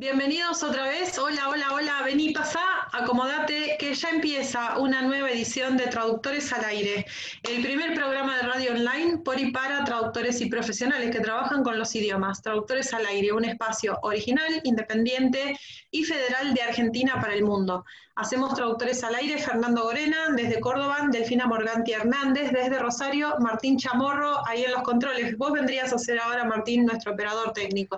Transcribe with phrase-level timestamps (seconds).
[0.00, 1.18] Bienvenidos otra vez.
[1.18, 2.02] Hola, hola, hola.
[2.02, 7.04] Vení, pasá, acomodate, que ya empieza una nueva edición de Traductores al Aire,
[7.42, 11.78] el primer programa de radio online por y para traductores y profesionales que trabajan con
[11.78, 12.40] los idiomas.
[12.40, 15.58] Traductores al Aire, un espacio original, independiente
[15.90, 17.84] y federal de Argentina para el mundo.
[18.20, 24.46] Hacemos traductores al aire Fernando Gorena, desde Córdoba, Delfina Morganti Hernández, desde Rosario, Martín Chamorro,
[24.46, 25.38] ahí en los controles.
[25.38, 27.96] Vos vendrías a ser ahora, Martín, nuestro operador técnico.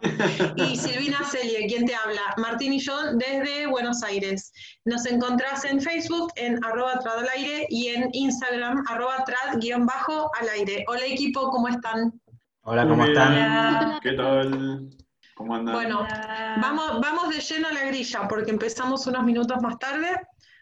[0.54, 2.20] Y Silvina Celie, quien te habla.
[2.36, 4.52] Martín y yo desde Buenos Aires.
[4.84, 10.84] Nos encontrás en Facebook, en arroba trad al aire, y en Instagram, arroba trad-al aire.
[10.86, 12.12] Hola equipo, ¿cómo están?
[12.60, 13.98] Hola, ¿cómo están?
[14.00, 14.88] ¿Qué tal?
[15.34, 15.74] ¿Cómo andan?
[15.74, 16.06] Bueno,
[16.60, 20.08] vamos, vamos de lleno a la grilla porque empezamos unos minutos más tarde,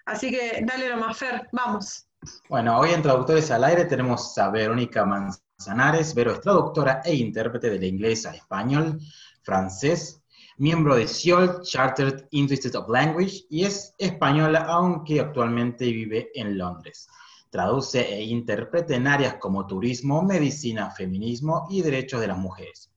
[0.07, 2.07] así que dale nomás, Fer, vamos.
[2.49, 6.15] Bueno, hoy en Traductores al Aire tenemos a Verónica Manzanares.
[6.15, 8.99] Vero es traductora e intérprete del inglés a español,
[9.43, 10.23] francés,
[10.59, 17.09] miembro de Seoul Chartered Institute of Language y es española, aunque actualmente vive en Londres.
[17.49, 22.90] Traduce e interpreta en áreas como turismo, medicina, feminismo y derechos de las mujeres.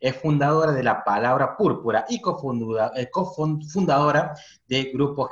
[0.00, 4.34] Es fundadora de la Palabra Púrpura y eh, cofundadora
[4.66, 5.30] de grupos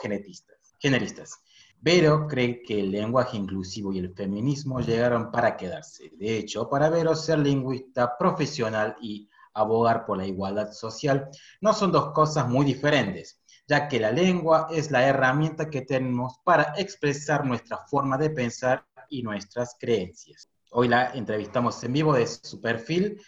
[0.79, 1.41] generistas.
[1.81, 6.11] Vero cree que el lenguaje inclusivo y el feminismo llegaron para quedarse.
[6.17, 11.29] De hecho, para Vero ser lingüista profesional y abogar por la igualdad social
[11.61, 16.39] no son dos cosas muy diferentes, ya que la lengua es la herramienta que tenemos
[16.43, 20.49] para expresar nuestra forma de pensar y nuestras creencias.
[20.71, 23.21] Hoy la entrevistamos en vivo de su perfil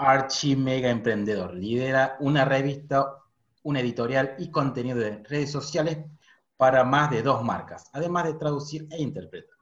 [0.00, 1.54] archi mega emprendedor.
[1.54, 3.18] Lidera una revista,
[3.62, 5.98] un editorial y contenido de redes sociales
[6.56, 9.58] para más de dos marcas, además de traducir e interpretar.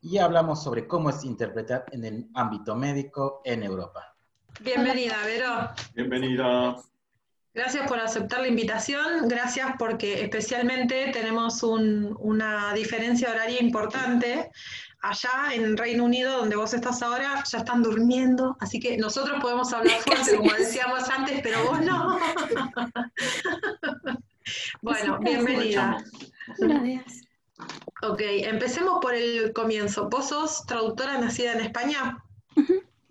[0.00, 4.14] Y hablamos sobre cómo es interpretar en el ámbito médico en Europa.
[4.60, 5.70] Bienvenida, Vero.
[5.94, 6.76] Bienvenida.
[7.54, 14.50] Gracias por aceptar la invitación, gracias porque especialmente tenemos una diferencia horaria importante
[15.02, 19.72] allá en Reino Unido, donde vos estás ahora, ya están durmiendo, así que nosotros podemos
[19.72, 22.18] hablar fuerte, como decíamos antes, pero vos no.
[24.82, 26.02] bueno, bienvenida.
[26.58, 27.22] Gracias.
[28.02, 30.08] Ok, empecemos por el comienzo.
[30.08, 32.22] ¿Vos sos traductora nacida en España?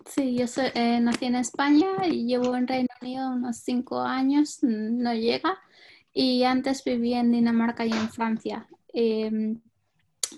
[0.05, 4.59] Sí, yo soy, eh, nací en España y llevo en Reino Unido unos cinco años,
[4.61, 5.57] no llega,
[6.13, 8.67] y antes viví en Dinamarca y en Francia.
[8.93, 9.61] Em,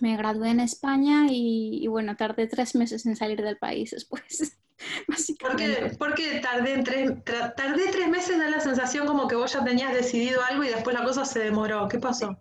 [0.02, 4.58] me gradué en España y, bueno, tardé tres meses en salir del país después.
[5.08, 5.96] Básicamente.
[5.98, 8.38] ¿Por qué, tardé, tres, tardé tres meses?
[8.38, 11.40] Da la sensación como que vos ya tenías decidido algo y después la cosa se
[11.40, 11.88] demoró.
[11.88, 12.38] ¿Qué pasó?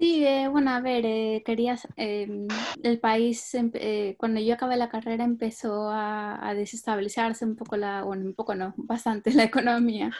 [0.00, 2.48] Sí, eh, bueno, a ver, eh, querías, em,
[2.82, 8.02] el país, eh, cuando yo acabé la carrera empezó a, a, desestabilizarse un poco la,
[8.02, 10.10] bueno, un poco no, bastante la economía.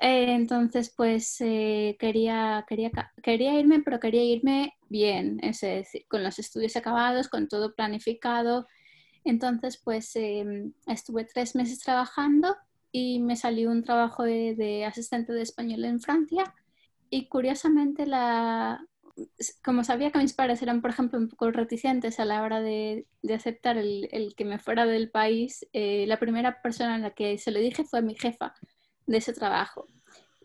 [0.00, 2.90] Eh, entonces, pues eh, quería, quería,
[3.22, 8.66] quería irme, pero quería irme bien, es decir, con los estudios acabados, con todo planificado.
[9.24, 12.56] Entonces, pues em, estuve tres meses trabajando
[12.92, 16.54] y me salió un trabajo de, asistente de español en Francia.
[17.10, 18.86] Y curiosamente, la,
[19.64, 23.06] como sabía que mis padres eran, por ejemplo, un poco reticentes a la hora de,
[23.22, 27.10] de aceptar el, el, que me fuera del país, eh, la primera persona a la
[27.12, 28.54] que se lo dije fue mi jefa
[29.08, 29.86] de ese trabajo.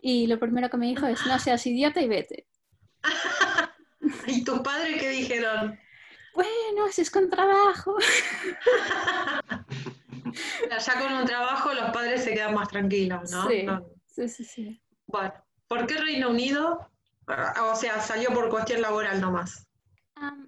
[0.02, 2.48] Y lo primero que me dijo es, no seas idiota y vete.
[4.28, 5.80] ¿Y tus padres qué dijeron?
[6.34, 7.96] Bueno, si es con trabajo.
[10.70, 13.48] ya con un trabajo los padres se quedan más tranquilos, ¿no?
[13.48, 13.68] Sí,
[14.08, 14.82] sí, sí, sí.
[15.06, 15.34] Bueno,
[15.68, 16.90] ¿por qué Reino Unido?
[17.72, 19.68] O sea, salió por cuestión laboral nomás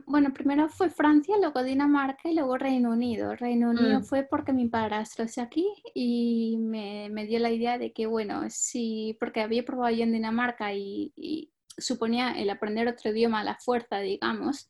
[0.06, 3.36] bueno, primero fue Francia, luego Dinamarca y luego Reino Unido.
[3.36, 4.04] Reino Unido mm.
[4.04, 8.44] fue porque mi padrastro es aquí y me, me, dio la idea de que, bueno,
[8.50, 13.44] sí, porque había probado yo en Dinamarca y, y, suponía el aprender otro idioma a
[13.44, 14.70] la fuerza, digamos.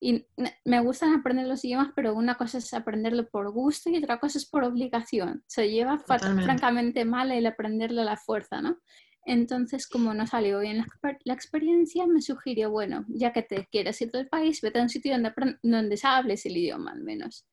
[0.00, 0.26] Y
[0.64, 4.38] me gustan aprender los idiomas, pero una cosa es aprenderlo por gusto y otra cosa
[4.38, 5.42] es por obligación.
[5.46, 8.78] Se lleva francamente mal el aprenderlo a la fuerza, ¿no?
[9.26, 10.84] Entonces, como no salió bien
[11.24, 14.88] la, experiencia, me sugirió, bueno, ya que te quieres ir del país, vete a un
[14.88, 15.32] sitio donde,
[15.62, 17.44] donde hables el idioma al menos.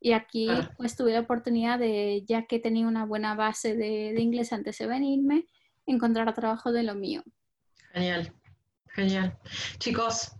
[0.00, 4.52] Y aquí pues tuve la oportunidad de, ya que tenía una buena base de, inglés
[4.52, 5.46] antes de venirme,
[5.86, 7.22] encontrar trabajo de lo mío.
[7.92, 8.32] Genial,
[8.88, 9.38] genial.
[9.78, 10.32] Chicos,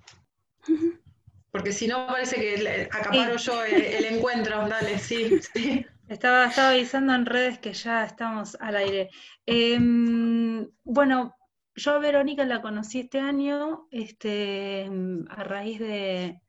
[1.53, 5.87] porque si no parece que acaparo yo el, encuentro, dale, sí, sí.
[6.09, 9.11] Estaba, avisando en redes que ya estamos al aire.
[9.47, 11.35] Em, bueno,
[11.75, 14.91] yo a Verónica la conocí este año este,
[15.31, 16.41] a raíz de,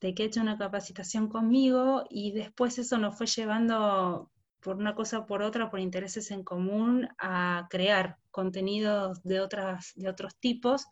[0.00, 4.30] que he hecho una capacitación conmigo y después eso nos fue llevando
[4.60, 10.08] por una cosa por otra, por intereses en común, a crear contenidos de, otras, de
[10.08, 10.86] otros tipos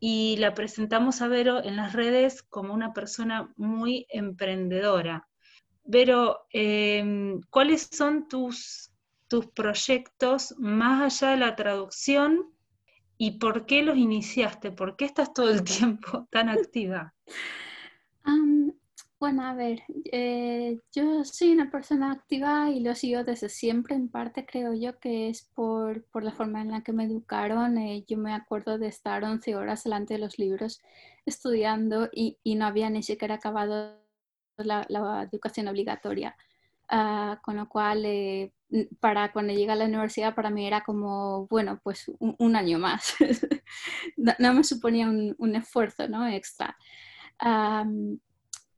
[0.00, 5.28] y la presentamos a Vero en las redes como una persona muy emprendedora.
[5.90, 8.92] Vero, em, ¿cuáles son tus,
[9.26, 12.52] tus proyectos más allá de la traducción
[13.16, 14.70] y por qué los iniciaste?
[14.70, 17.14] ¿Por qué estás todo el tiempo tan activa?
[19.20, 19.82] Bueno, a ver,
[20.12, 23.96] eh, yo soy una persona activa y lo sigo desde siempre.
[23.96, 27.78] En parte creo yo que es por, la forma en la que me educaron.
[27.78, 30.80] Eh, yo me acuerdo de estar 11 horas delante de los libros
[31.26, 34.07] estudiando y, no había ni siquiera acabado
[34.64, 36.36] la, educación obligatoria.
[36.90, 38.52] Ah, con lo cual, eh,
[39.00, 43.14] para cuando llegué a la universidad, para mí era como, bueno, pues un, año más.
[44.16, 46.26] no, me suponía un, esfuerzo ¿no?
[46.28, 46.76] extra.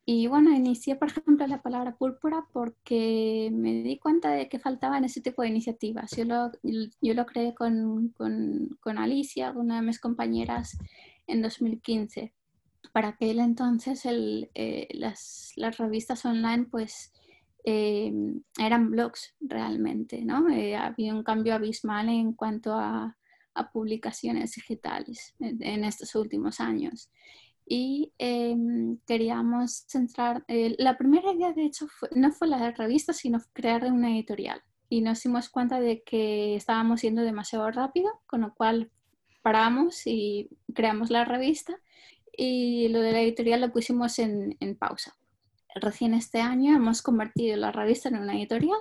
[0.05, 5.05] Y bueno, inicié, por ejemplo, la palabra púrpura porque me di cuenta de que faltaban
[5.05, 6.11] ese tipo de iniciativas.
[6.11, 6.51] Yo lo,
[7.01, 10.77] yo lo creé con, con, con Alicia, una de mis compañeras,
[11.27, 12.33] en 2015.
[12.93, 17.13] Para aquel entonces el, eh, las, las, revistas online pues
[17.63, 18.11] eh,
[18.59, 20.49] eran blogs realmente, ¿no?
[20.49, 23.17] Eh, había un cambio abismal en cuanto a,
[23.53, 27.09] a publicaciones digitales en, en estos últimos años
[27.73, 33.39] y em, queríamos centrar, eh, la primera idea de hecho no fue la revista, sino
[33.53, 34.61] crear una editorial.
[34.89, 38.91] Y nos dimos cuenta de que estábamos yendo demasiado rápido, con lo cual
[39.41, 41.79] paramos y creamos la revista
[42.43, 45.15] y lo de la editorial lo pusimos en, en pausa.
[45.75, 48.79] Recién este año hemos convertido la revista en una editorial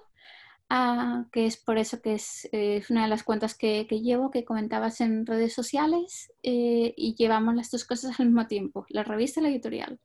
[1.32, 5.00] que es por eso que es, eh, una de las cuentas que, llevo, que comentabas
[5.00, 9.42] en redes sociales, eh, y llevamos las dos cosas al mismo tiempo, la revista y
[9.42, 9.98] la editorial.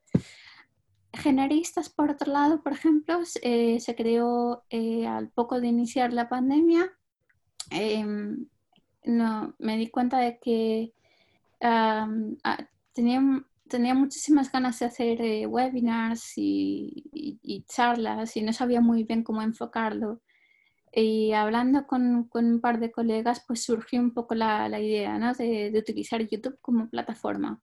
[1.13, 6.91] Generistas, por otro lado, por ejemplo, eh, se creó al poco de iniciar la pandemia.
[7.69, 8.47] Em,
[9.03, 10.93] no, me di cuenta de que
[12.95, 13.21] tenía,
[13.69, 20.21] tenía muchísimas ganas de hacer webinars y, charlas y no sabía muy bien cómo enfocarlo.
[20.91, 25.19] Y hablando con, con, un par de colegas, pues surgió un poco la, la idea
[25.19, 25.33] ¿no?
[25.33, 27.61] de, de, utilizar YouTube como plataforma.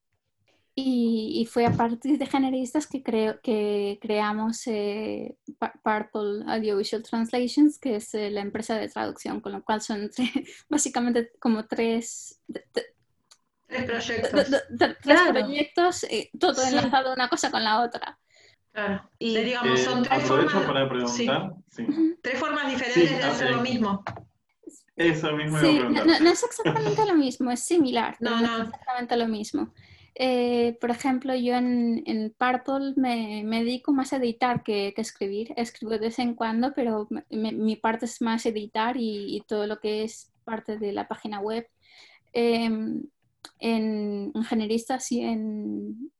[0.74, 5.36] Y, y, fue a partir de generistas que, creo, que creamos eh,
[5.82, 10.10] Purple Audiovisual Translations, que es eh, la empresa de traducción, con lo cual son
[10.68, 12.40] básicamente como tres,
[13.72, 14.62] tres proyectos,
[15.02, 18.18] tres proyectos eh, todo enlazado una cosa con la otra.
[18.72, 19.10] Claro.
[19.18, 20.64] Y digamos, son tres formas.
[20.64, 21.54] para preguntar.
[22.22, 24.04] Tres formas diferentes de hacer lo mismo.
[24.94, 29.16] Eso mismo sí, no, no, es exactamente lo mismo, es similar, no, no, es exactamente
[29.16, 29.72] lo mismo.
[30.14, 35.00] Eh, por ejemplo, yo en, en Purple me, me, dedico más a editar que, que,
[35.00, 35.54] escribir.
[35.56, 40.04] Escribo de vez en cuando, pero mi parte es más editar y, todo lo que
[40.04, 41.66] es parte de la página web.
[42.34, 43.04] Em,
[43.58, 46.10] en, en generistas y en,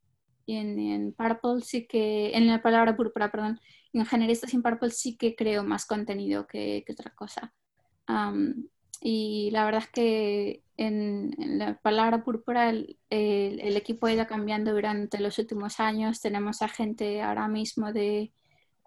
[0.45, 3.59] y en, en, Purple sí que, en la palabra púrpura, perdón,
[3.93, 7.53] en generista sin Purple sí que creo más contenido que, que otra cosa.
[9.01, 14.73] y la verdad es que en, la palabra púrpura el, el, equipo ha ido cambiando
[14.73, 16.21] durante los últimos años.
[16.21, 18.33] Tenemos a gente ahora mismo de,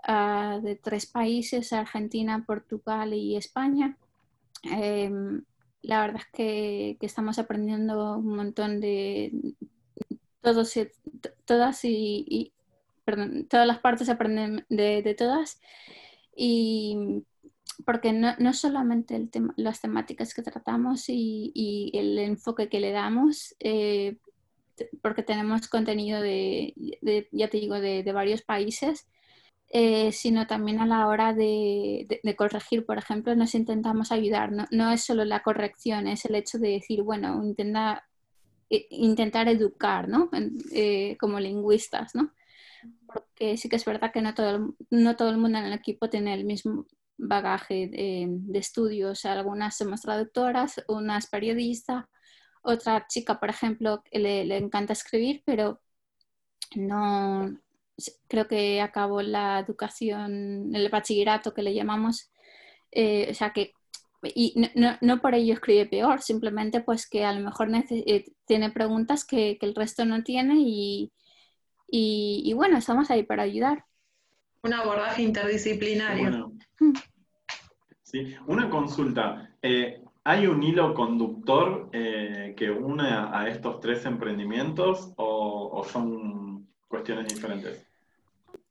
[0.09, 3.97] uh, de tres países, Argentina, Portugal y España.
[4.65, 5.43] Um,
[5.87, 9.33] la verdad es que, estamos aprendiendo un montón de,
[10.41, 10.75] todos,
[11.45, 12.53] todas y,
[13.05, 15.61] perdón, todas las partes aprenden de, todas.
[16.35, 17.23] Y
[17.85, 22.91] porque no, no solamente el tema, las temáticas que tratamos y, el enfoque que le
[22.91, 24.17] damos, eh,
[25.03, 26.75] porque tenemos contenido de,
[27.31, 29.07] ya te digo, de, varios países,
[29.69, 32.07] eh, sino también a la hora de,
[32.37, 34.53] corregir, por ejemplo, nos intentamos ayudar.
[34.71, 38.07] No, es solo la corrección, es el hecho de decir, bueno, intenta
[38.69, 40.31] intentar educar, ¿no?
[40.73, 42.33] Eh, como lingüistas, ¿no?
[43.07, 45.73] Porque sí que es verdad que no todo, el, no todo el mundo en el
[45.73, 46.87] equipo tiene el mismo
[47.19, 49.25] bagaje de, estudios.
[49.25, 52.09] Algunas somos traductoras, unas periodista,
[52.63, 55.81] otra chica, por ejemplo, le, le encanta escribir, pero
[56.75, 57.57] no
[58.29, 62.31] creo que acabó la educación, el bachillerato que le llamamos,
[62.93, 63.73] eh, o sea que
[64.35, 68.71] y no, no, por ello escribe peor, simplemente pues que a lo mejor eh, tiene
[68.71, 71.13] preguntas que, que, el resto no tiene y,
[71.89, 73.85] y, bueno, estamos ahí para ayudar.
[74.63, 76.53] Un abordaje interdisciplinario.
[76.81, 76.93] Mm.
[78.03, 79.57] Sí, una consulta.
[79.63, 86.69] Eh, ¿Hay un hilo conductor eh, que une a, estos tres emprendimientos o, o son
[86.89, 87.86] cuestiones diferentes?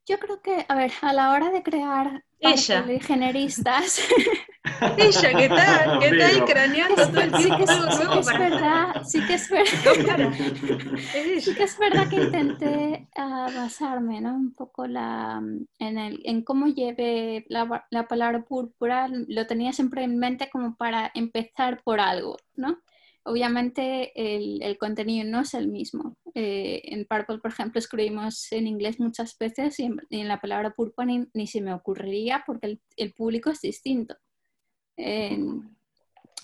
[0.08, 2.86] Yo creo que, a ver, a la hora de crear Ella.
[3.02, 4.00] generistas,
[4.98, 9.04] Ella que está ahí Pero- craneando todo el sí que, algo sí que es verdad,
[9.06, 10.34] sí que es verdad,
[11.40, 14.36] sí que es verdad que intenté ah, basarme, ¿no?
[14.36, 15.42] Un poco la,
[15.80, 20.76] en, el, en cómo lleve la, la palabra púrpura, lo tenía siempre en mente como
[20.76, 22.78] para empezar por algo, ¿no?
[23.26, 26.16] Obviamente el, el contenido no es el mismo.
[26.36, 30.40] Eh, en Purple, por ejemplo, escribimos en inglés muchas veces y en, y en la
[30.40, 34.16] palabra púrpura ni, ni se me ocurriría porque el, el público es distinto.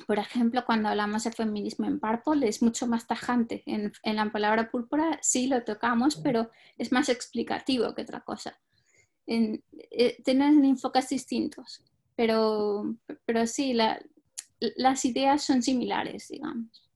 [0.08, 3.64] Por ejemplo, cuando hablamos de feminismo en Purple es mucho más tajante.
[3.66, 8.60] En, en la palabra púrpura sí lo tocamos, pero es más explicativo que otra cosa.
[9.28, 11.84] En- eh, tienen enfoques distintos,
[12.16, 12.96] pero,
[13.26, 14.02] pero sí, la-
[14.78, 16.90] las ideas son similares, digamos.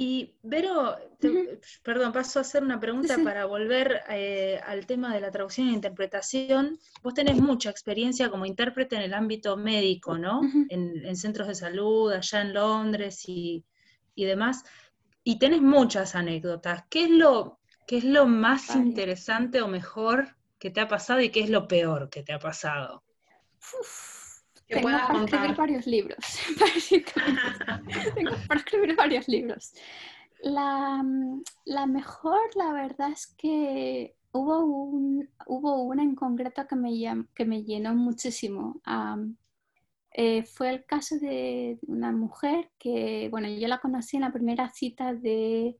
[0.00, 3.22] Y Vero, te- perdón, paso a hacer una pregunta Sí.
[3.24, 6.78] para volver eh, al tema de la traducción e interpretación.
[7.02, 10.40] Vos tenés mucha experiencia como intérprete en el ámbito médico, ¿no?
[10.68, 13.64] En, en centros de salud, allá en Londres y,
[14.14, 14.62] y demás.
[15.24, 16.84] Y tenés muchas anécdotas.
[16.88, 21.30] ¿Qué es lo, qué es lo más interesante o mejor que te ha pasado y
[21.30, 23.02] qué es lo peor que te ha pasado?
[24.68, 26.18] Que Tengo puedas para escribir varios libros.
[28.14, 29.72] Tengo para escribir varios libros.
[30.42, 36.76] La, mm, la mejor, la verdad es que hubo, un, hubo una en concreto que
[36.76, 36.92] me,
[37.34, 38.80] que me llenó muchísimo.
[40.12, 44.68] Eh, fue el caso de una mujer que, bueno, yo la conocí en la primera
[44.68, 45.76] cita de,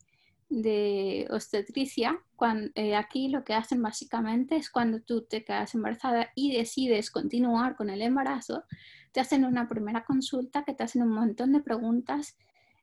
[0.48, 2.18] de obstetricia.
[2.36, 7.76] Cuando, aquí lo que hacen básicamente es cuando tú te quedas embarazada y decides continuar
[7.76, 8.64] con el embarazo,
[9.12, 12.36] te hacen una primera consulta que te hacen un montón de preguntas,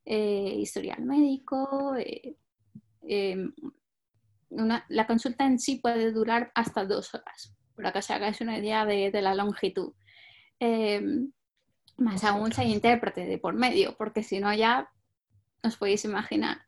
[0.05, 1.95] eh, historial médico.
[1.97, 2.35] eh,
[3.07, 3.37] eh,
[4.49, 8.57] una- la consulta en sí puede durar hasta dos horas, para que os hagáis una
[8.57, 9.93] idea de, de la longitud.
[10.59, 11.01] Eh,
[11.97, 14.89] más aún si hay intérprete de por medio, porque si no ya
[15.63, 16.64] os podéis imaginar.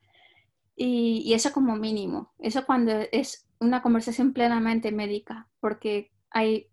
[0.79, 6.67] Y, eso como mínimo, eso cuando es una conversación plenamente médica, porque hay,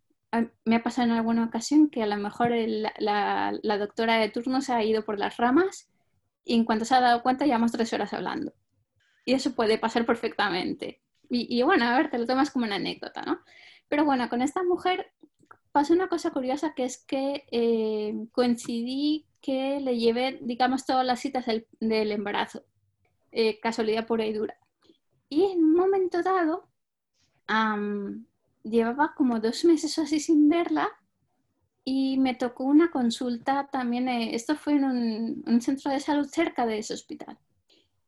[0.66, 2.50] me ha pasado en alguna ocasión que a lo mejor
[2.98, 5.88] la, doctora de turno se ha ido por las ramas
[6.44, 8.52] y en cuanto se ha dado cuenta llevamos tres horas hablando.
[9.24, 11.00] Y eso puede pasar perfectamente.
[11.30, 13.40] Y, y bueno, a ver, te lo tomas como una anécdota, ¿no?
[13.88, 15.12] Pero bueno, con esta mujer
[15.72, 21.20] pasó una cosa curiosa que es que eh, coincidí que le llevé, digamos, todas las
[21.20, 22.64] citas del, del embarazo,
[23.34, 24.56] eh, casualidad pura y dura.
[25.28, 26.68] Y en un momento dado,
[28.62, 30.88] llevaba como dos meses o así sin verla
[31.84, 34.84] y me tocó una consulta también, eh, esto fue en
[35.46, 37.36] un, centro de salud cerca de ese hospital.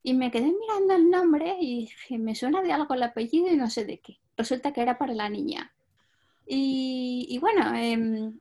[0.02, 3.56] Y me quedé mirando el nombre y dije, me suena de algo el apellido y
[3.56, 4.18] no sé de qué.
[4.36, 5.74] Resulta que era para la niña.
[6.46, 8.38] Y, y bueno, em,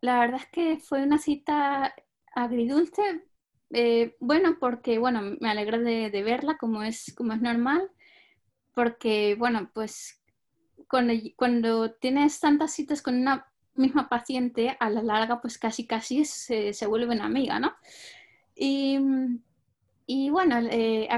[0.00, 1.94] la verdad es que fue una cita
[2.34, 3.22] agridulce.
[3.70, 5.78] Eh, bueno, porque bueno, me alegré
[6.10, 7.90] de, verla como es, como es normal.
[8.74, 10.22] Porque bueno, pues
[11.36, 16.72] cuando, tienes tantas citas con una misma paciente, a la larga pues casi casi se,
[16.72, 17.72] se vuelve una amiga, ¿no?
[18.54, 18.98] Y,
[20.12, 21.08] y bueno, eh,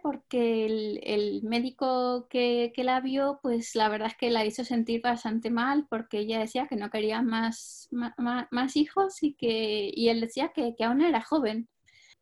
[0.00, 4.64] porque el, el médico que, que, la vio, pues la verdad es que la hizo
[4.64, 8.14] sentir bastante mal porque ella decía que no quería más, más,
[8.52, 11.68] más hijos y, que, y él decía que, que, aún era joven.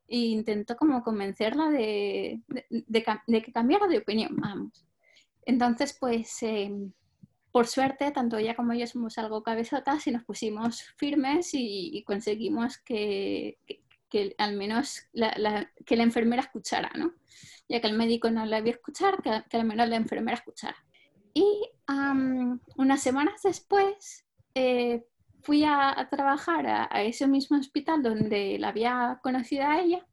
[0.08, 4.86] E intentó como convencerla de, de, de, de que cambiara de opinión, vamos.
[5.44, 6.70] Entonces, pues, eh,
[7.52, 12.04] por suerte, tanto ella como yo somos algo cabezotas y nos pusimos firmes y, y
[12.04, 17.14] conseguimos que, que, que, al menos la, la, que la enfermera escuchara, ¿no?
[17.68, 20.76] Ya que el médico no la vio escuchar, que, que al menos la enfermera escuchara.
[21.32, 21.44] Y
[21.88, 25.04] um, unas semanas después eh,
[25.46, 30.04] fui a, a trabajar a, a, ese mismo hospital donde la había conocido a ella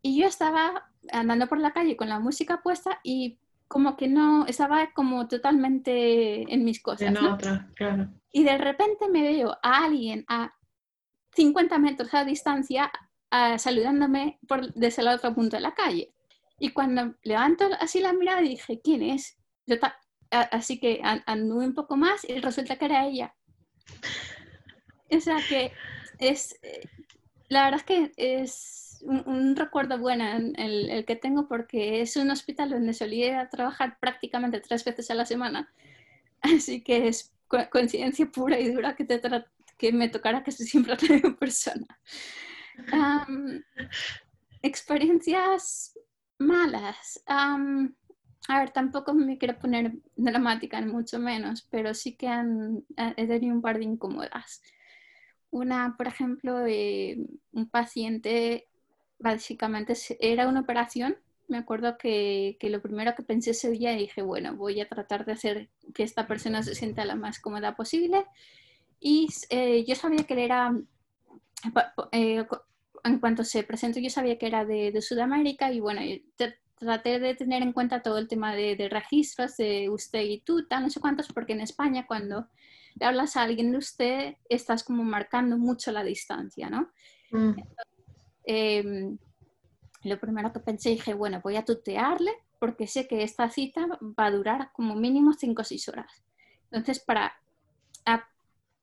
[0.00, 4.46] y yo estaba andando por la calle con la música puesta y como que no,
[4.46, 7.08] estaba como totalmente en mis cosas.
[7.08, 7.34] En ¿no?
[7.34, 8.08] otra, claro.
[8.32, 10.54] Y de repente me veo a alguien a
[11.34, 12.92] 50 metros a distancia
[13.30, 16.14] a, saludándome por, desde el otro punto de la calle.
[16.60, 19.36] Y cuando levanto así la mirada dije, ¿quién es?
[19.66, 23.34] Yo a, así que anduve un poco más y resulta que era ella.
[25.10, 25.72] O sea que
[26.18, 26.88] es, eh,
[27.48, 30.24] la verdad es que es un, recuerdo bueno
[30.56, 35.26] el, que tengo porque es un hospital donde solía trabajar prácticamente tres veces a la
[35.26, 35.72] semana.
[36.42, 39.20] Así que es co coincidencia pura y dura que, te
[39.76, 41.86] que me tocara que siempre en persona.
[42.92, 43.60] Um,
[44.62, 45.98] experiencias
[46.38, 47.22] malas.
[47.26, 53.26] A ver, tampoco me quiero poner dramática, ni mucho menos, pero sí que han, he
[53.26, 54.62] tenido un par de incómodas.
[55.50, 57.18] Una, por ejemplo, eh,
[57.52, 58.68] un paciente,
[59.18, 61.16] básicamente era una operación.
[61.48, 65.24] Me acuerdo que, que, lo primero que pensé ese día dije, bueno, voy a tratar
[65.24, 68.24] de hacer que esta persona se sienta lo más cómoda posible.
[69.00, 70.72] Y eh, yo sabía que él era,
[72.12, 72.46] eh,
[73.04, 76.02] en cuanto se presentó, yo sabía que era de, de Sudamérica y bueno,
[76.80, 80.84] traté de tener en cuenta todo el tema de, registros de usted y tú, tal,
[80.84, 82.48] no sé cuántos, porque en España cuando
[83.00, 86.90] le hablas a alguien de usted, estás como marcando mucho la distancia, ¿no?
[87.30, 87.54] Mm.
[88.44, 89.18] Em,
[90.02, 94.26] lo primero que pensé, dije, bueno, voy a tutearle porque sé que esta cita va
[94.26, 96.22] a durar como mínimo 5 o 6 horas.
[96.64, 97.32] Entonces, para,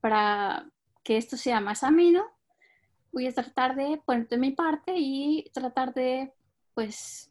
[0.01, 0.67] para
[1.03, 2.25] que esto sea más ameno,
[3.11, 6.33] voy a tratar de poner de mi parte y tratar de,
[6.73, 7.29] pues,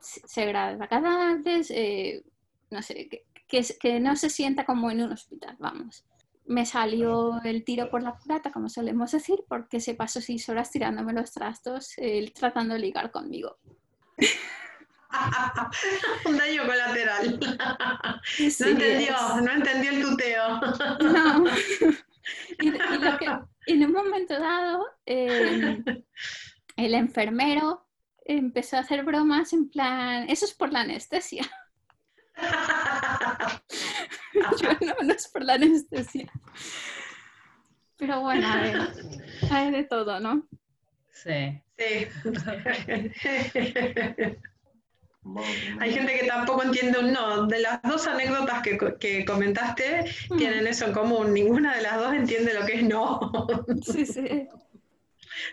[0.00, 2.24] ser agradable, eh,
[2.70, 6.04] no sé, que, que, no se sienta como en un hospital, vamos.
[6.44, 10.70] Me salió el tiro por la culata, como solemos decir, porque se pasó seis horas
[10.70, 11.94] tirándome los trastos,
[12.34, 13.58] tratando de ligar conmigo.
[16.24, 17.40] un daño colateral.
[17.40, 20.60] no entendió, no entendió el tuteo.
[21.00, 21.44] no.
[22.58, 23.26] Y, lo que,
[23.66, 25.82] en un momento dado, eh,
[26.76, 27.86] el enfermero
[28.24, 31.48] empezó a hacer bromas en plan, eso es por la anestesia.
[34.60, 36.30] Yo no, no es por la anestesia.
[37.96, 38.46] Pero bueno,
[39.50, 40.46] hay de todo, ¿no?
[41.12, 41.60] Sí.
[41.78, 42.06] Sí.
[45.80, 47.46] Hay gente que tampoco entiende un no.
[47.46, 50.36] De las dos anécdotas que, que comentaste, mm.
[50.36, 51.32] tienen eso en común.
[51.32, 53.32] Ninguna de las dos entiende lo que es no.
[53.82, 54.48] Sí, sí.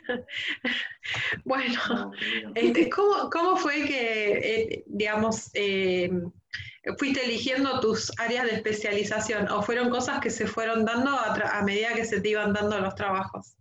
[1.46, 2.12] bueno,
[2.56, 6.10] este, ¿cómo, fue que, eh, digamos, eh,
[6.98, 11.94] fuiste eligiendo tus áreas de especialización o fueron cosas que se fueron dando a, medida
[11.94, 13.56] que se te iban dando los trabajos?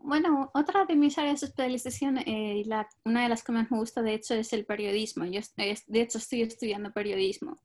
[0.00, 2.64] bueno, otra de mis áreas de especialización, eh,
[3.04, 5.26] una de las que más me gusta de hecho es el periodismo.
[5.26, 7.58] Yo de hecho estoy estudiando periodismo.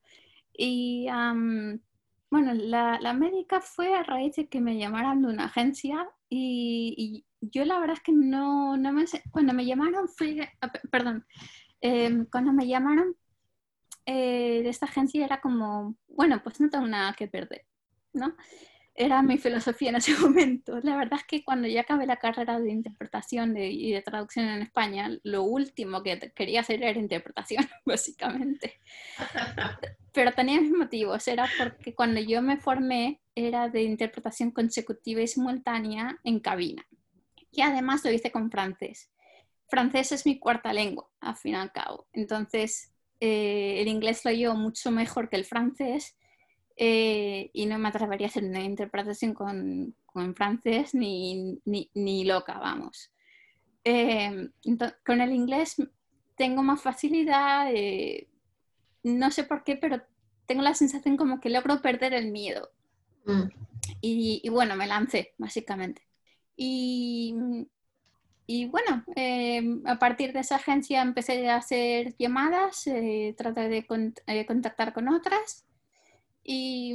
[0.52, 1.08] Y
[2.30, 7.66] bueno, la, médica fue a raíz de que me llamaran de una agencia y, yo
[7.66, 9.06] la verdad es que no, no me...
[9.32, 10.40] Cuando me llamaron fui...
[10.62, 11.26] Ah, perdón,
[11.82, 13.16] em, cuando me llamaron
[14.06, 17.66] eh, de esta agencia era como, bueno, pues no tengo nada que perder,
[18.14, 18.36] ¿no?
[18.96, 20.80] Era mi filosofía en ese momento.
[20.82, 24.62] La verdad es que cuando ya acabé la carrera de interpretación y de traducción en
[24.62, 28.80] España, lo último que quería hacer era interpretación, básicamente.
[30.12, 35.28] Pero tenía mis motivos, era porque cuando yo me formé era de interpretación consecutiva y
[35.28, 36.86] simultánea en cabina.
[37.52, 39.12] Y además lo hice con francés.
[39.68, 42.08] Francés es mi cuarta lengua, al fin y al cabo.
[42.14, 42.93] Entonces,
[43.26, 46.18] eh, el inglés lo llevo mucho mejor que el francés
[46.76, 52.26] eh, y no me atrevería a hacer una interpretación con, con francés ni, ni, ni,
[52.26, 53.14] loca, vamos.
[53.86, 54.50] Eh,
[55.06, 55.78] con el inglés
[56.36, 57.72] tengo más facilidad,
[59.04, 60.02] no sé por qué, pero
[60.46, 62.72] tengo la sensación como que logro perder el miedo.
[63.26, 63.44] Mm.
[64.02, 66.02] Y, bueno, me lancé, básicamente.
[66.58, 67.36] Y,
[68.46, 73.86] y bueno, em, a partir de esa agencia empecé a hacer llamadas, eh, traté de
[74.28, 75.66] eh, contactar con otras.
[76.44, 76.94] Y,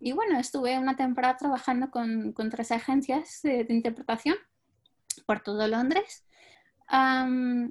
[0.00, 4.36] y, bueno, estuve una temporada trabajando con, con tres agencias de, interpretación
[5.26, 6.24] por todo Londres.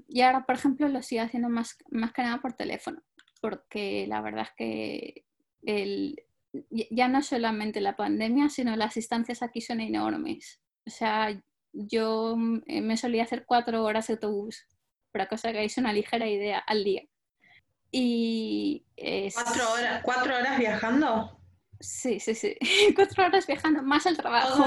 [0.10, 3.01] y ahora, por ejemplo, lo estoy haciendo más, más que nada por teléfono
[3.45, 5.25] porque la verdad es que
[5.62, 6.15] el,
[6.71, 10.60] ya no solamente la pandemia, sino las distancias aquí son enormes.
[10.88, 11.39] O sea,
[11.76, 12.36] yo
[12.68, 14.66] eh, me solía hacer cuatro horas de autobús,
[15.12, 17.04] para que os hagáis una ligera idea al día.
[17.92, 18.86] Y
[19.34, 21.40] ¿Cuatro, horas, ¿Cuatro horas viajando?
[21.80, 22.58] Sí, sí, sí.
[22.96, 24.66] cuatro horas viajando, más el trabajo.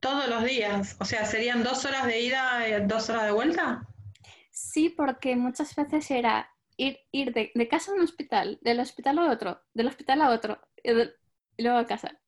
[0.00, 0.96] todos los días.
[1.00, 3.86] O sea, ¿serían dos horas de ida y dos horas de vuelta?
[4.50, 9.18] Sí, porque muchas veces era ir, ir de, de, casa a un hospital, del hospital
[9.18, 10.90] a otro, del hospital a otro, y,
[11.62, 12.18] luego a casa.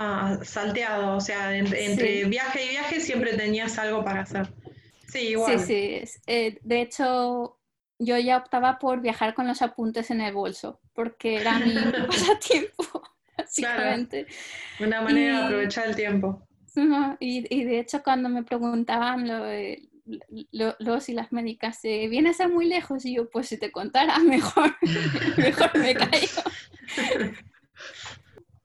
[0.00, 4.48] Ah, salteado, o sea, entre viaje y viaje siempre tenías algo para hacer.
[5.08, 5.58] Sí, igual.
[5.58, 6.20] Sí, sí.
[6.28, 7.58] Eh, de hecho,
[7.98, 11.74] yo ya optaba por viajar con los apuntes en el bolso, porque era mi
[12.06, 13.02] pasatiempo,
[13.36, 14.26] básicamente.
[14.78, 16.46] Una manera de aprovechar el tiempo.
[17.18, 19.88] y, y, de hecho, cuando me preguntaban lo de
[20.52, 23.72] los y las médicas, eh, viene a ser muy lejos y yo, pues si te
[23.72, 24.76] contara, mejor,
[25.36, 26.42] mejor me caigo.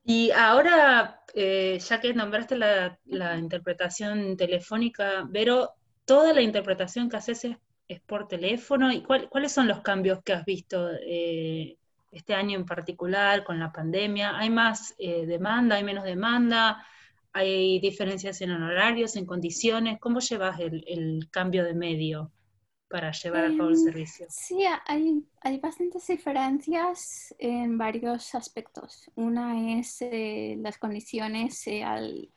[0.05, 2.99] Y ahora, eh, ya que nombraste la,
[3.37, 5.71] interpretación telefónica, Vero,
[6.05, 8.91] ¿toda la interpretación que haces es es por teléfono?
[8.91, 11.77] ¿Y cuáles son los cambios que has visto eh,
[12.11, 14.37] este año en particular con la pandemia?
[14.37, 16.85] ¿Hay más eh, demanda, hay menos demanda?
[17.33, 19.99] ¿Hay diferencias en horarios, en condiciones?
[19.99, 22.31] ¿Cómo llevas el, cambio de medio
[22.93, 24.27] para llevar a cabo el em, servicio?
[24.29, 29.09] Sí, hay, hay bastantes diferencias en varios aspectos.
[29.15, 32.29] Una es eh, las condiciones al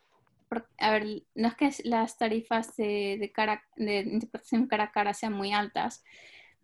[0.78, 5.34] a ver, no es que las tarifas de, cara, de interpretación cara a cara sean
[5.34, 6.02] muy altas,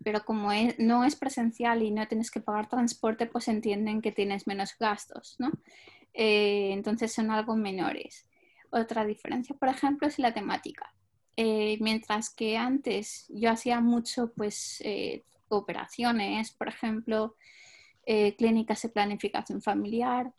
[0.02, 4.46] pero como no es presencial y no tienes que pagar transporte, pues entienden que tienes
[4.46, 5.50] menos gastos, ¿no?
[6.14, 8.26] Eh, entonces son algo menores.
[8.70, 10.94] Otra diferencia, por ejemplo, es la temática.
[11.36, 17.36] Eh, mientras que antes yo hacía mucho, pues, eh, operaciones, por ejemplo,
[18.36, 20.32] clínicas de planificación familiar,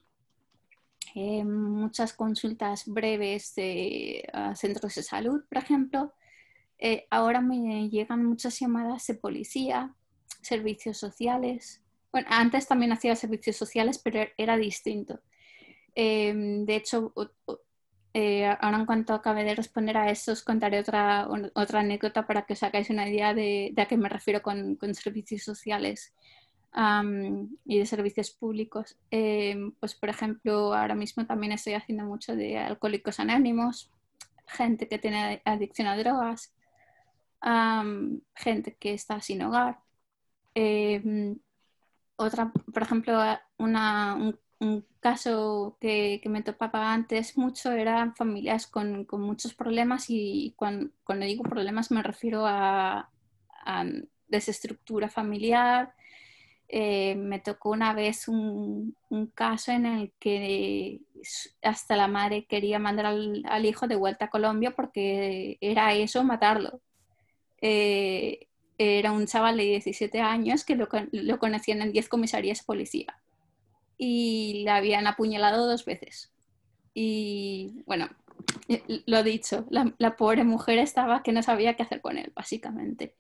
[1.15, 6.13] eh, muchas consultas breves de centros de salud, por ejemplo.
[6.85, 9.95] Eh, ahora me llegan muchas llamadas de policía,
[10.41, 11.81] servicios sociales.
[12.11, 15.21] Bueno, antes también hacía servicios sociales, pero era distinto.
[15.95, 17.13] Em, de hecho,
[18.13, 22.43] eh, ahora en cuanto acabe de responder a eso, os contaré otra, otra anécdota para
[22.43, 26.13] que os hagáis una idea de, a qué me refiero con, con servicios sociales
[27.65, 28.97] y de servicios públicos.
[29.11, 33.91] Em, pues, por ejemplo, ahora mismo también estoy haciendo mucho de alcohólicos anónimos,
[34.47, 36.53] gente que tiene adicción a drogas,
[38.35, 39.79] gente que está sin hogar.
[40.55, 41.37] Em,
[42.15, 43.19] otra, por ejemplo,
[43.57, 44.39] un,
[44.99, 51.91] caso que, me topaba antes mucho eran familias con, muchos problemas y cuando, digo problemas
[51.91, 53.09] me refiero a,
[53.65, 53.85] a
[54.27, 55.93] desestructura familiar,
[56.75, 58.95] eh, me tocó una vez un,
[59.35, 61.01] caso en el que
[61.61, 66.81] hasta la madre quería mandar al, hijo de vuelta a Colombia porque era eso, matarlo.
[67.61, 68.47] Eh,
[68.79, 70.89] era un chaval de 17 años que lo,
[71.39, 73.22] conocían en 10 comisarías de policía
[73.97, 76.31] y le habían apuñalado dos veces.
[76.93, 78.09] Y bueno,
[78.67, 82.31] eh, lo dicho, la, la pobre mujer estaba que no sabía qué hacer con él,
[82.35, 83.15] básicamente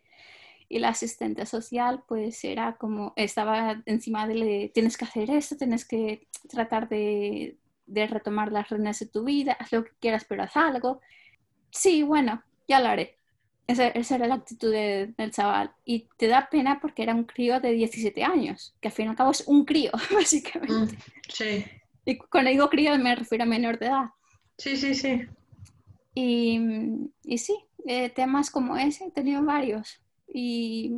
[0.73, 5.85] y la asistente social pues era como, estaba encima de, tienes que hacer esto, tienes
[5.85, 10.57] que tratar de, retomar las reinas de tu vida, haz lo que quieras, pero haz
[10.57, 10.99] algo.
[11.69, 13.19] Sí, bueno, ya lo haré.
[13.65, 15.71] Esa, era la actitud del chaval.
[15.85, 19.09] Y te da pena porque era un crío de 17 años, que al fin y
[19.09, 20.95] al cabo es un crío, básicamente.
[20.95, 20.99] Mm,
[21.29, 21.65] sí.
[22.05, 24.05] Y cuando digo crío me refiero a menor de edad.
[24.57, 25.21] Sí, sí, sí.
[26.13, 26.59] Y,
[27.23, 30.91] y sí, eh, temas como ese he tenido varios y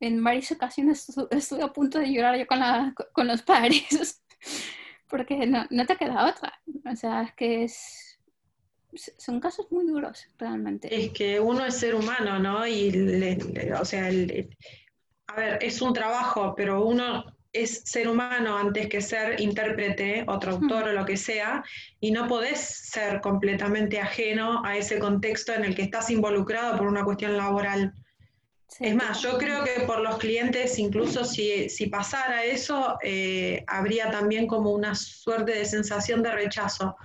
[0.00, 4.22] en varias ocasiones estuve a punto de llorar yo con, la, con los padres,
[5.08, 6.60] porque no, no, te queda otra.
[6.90, 8.07] O sea, es que es,
[8.94, 10.94] son casos muy duros, realmente.
[10.94, 12.66] Es que uno es ser humano, ¿no?
[12.66, 13.38] Y,
[13.78, 19.40] o sea, a ver, es un trabajo, pero uno es ser humano antes que ser
[19.40, 21.64] intérprete o traductor o lo que sea,
[22.00, 26.86] y no podés ser completamente ajeno a ese contexto en el que estás involucrado por
[26.86, 27.94] una cuestión laboral.
[28.80, 34.46] es más, yo creo que por los clientes, incluso si, pasara eso, eh, habría también
[34.46, 36.96] como una suerte de sensación de rechazo.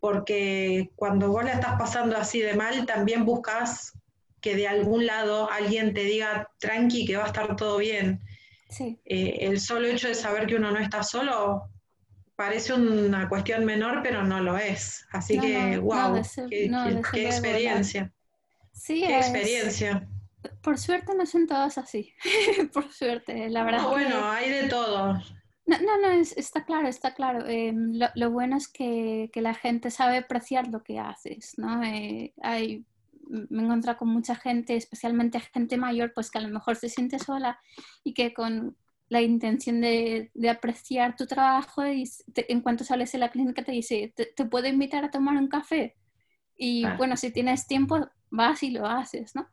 [0.00, 3.92] Porque cuando vos la estás pasando así de mal, también buscas
[4.40, 8.22] que de algún lado alguien te diga tranqui que va a estar todo bien.
[8.80, 11.70] Eh, el solo hecho de saber que uno no está solo
[12.36, 15.04] parece una cuestión menor, pero no lo es.
[15.10, 16.22] Así que, wow,
[17.12, 18.12] qué, experiencia.
[18.72, 20.06] Sí, qué experiencia.
[20.62, 22.14] Por suerte no son todos así,
[22.72, 23.88] por suerte, la verdad.
[23.88, 25.20] bueno, hay de todo.
[25.68, 27.46] No, no, no está claro, está claro.
[27.46, 31.84] Em, lo, bueno es que, la gente sabe apreciar lo que haces, ¿no?
[31.84, 32.86] Eh, hay
[33.28, 36.88] me he encontrado con mucha gente, especialmente gente mayor, pues que a lo mejor se
[36.88, 37.60] siente sola
[38.02, 38.78] y que con
[39.10, 42.04] la intención de, apreciar tu trabajo y
[42.34, 45.96] en cuanto sales de la clínica te dice, ¿te, puedo invitar a tomar un café?
[46.56, 49.46] Y bueno, si tienes tiempo, vas y lo haces, ¿no?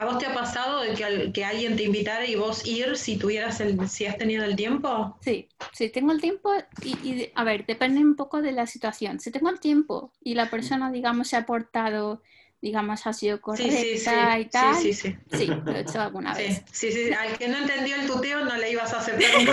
[0.00, 3.18] ¿A vos te ha pasado de que, que, alguien te invitara y vos ir si
[3.18, 5.18] tuvieras el, si has tenido el tiempo?
[5.20, 6.50] Sí, sí, tengo el tiempo
[6.82, 9.20] y, y, a ver, depende un poco de la situación.
[9.20, 12.22] Si tengo el tiempo y la persona, digamos, se ha portado
[12.62, 14.76] digamos, ha sido correcta y tal.
[14.76, 15.36] Sí, sí, sí.
[15.36, 16.62] Sí, lo he hecho alguna vez.
[16.72, 19.44] Sí, sí, al que no entendió el tuteo no le ibas a aceptar un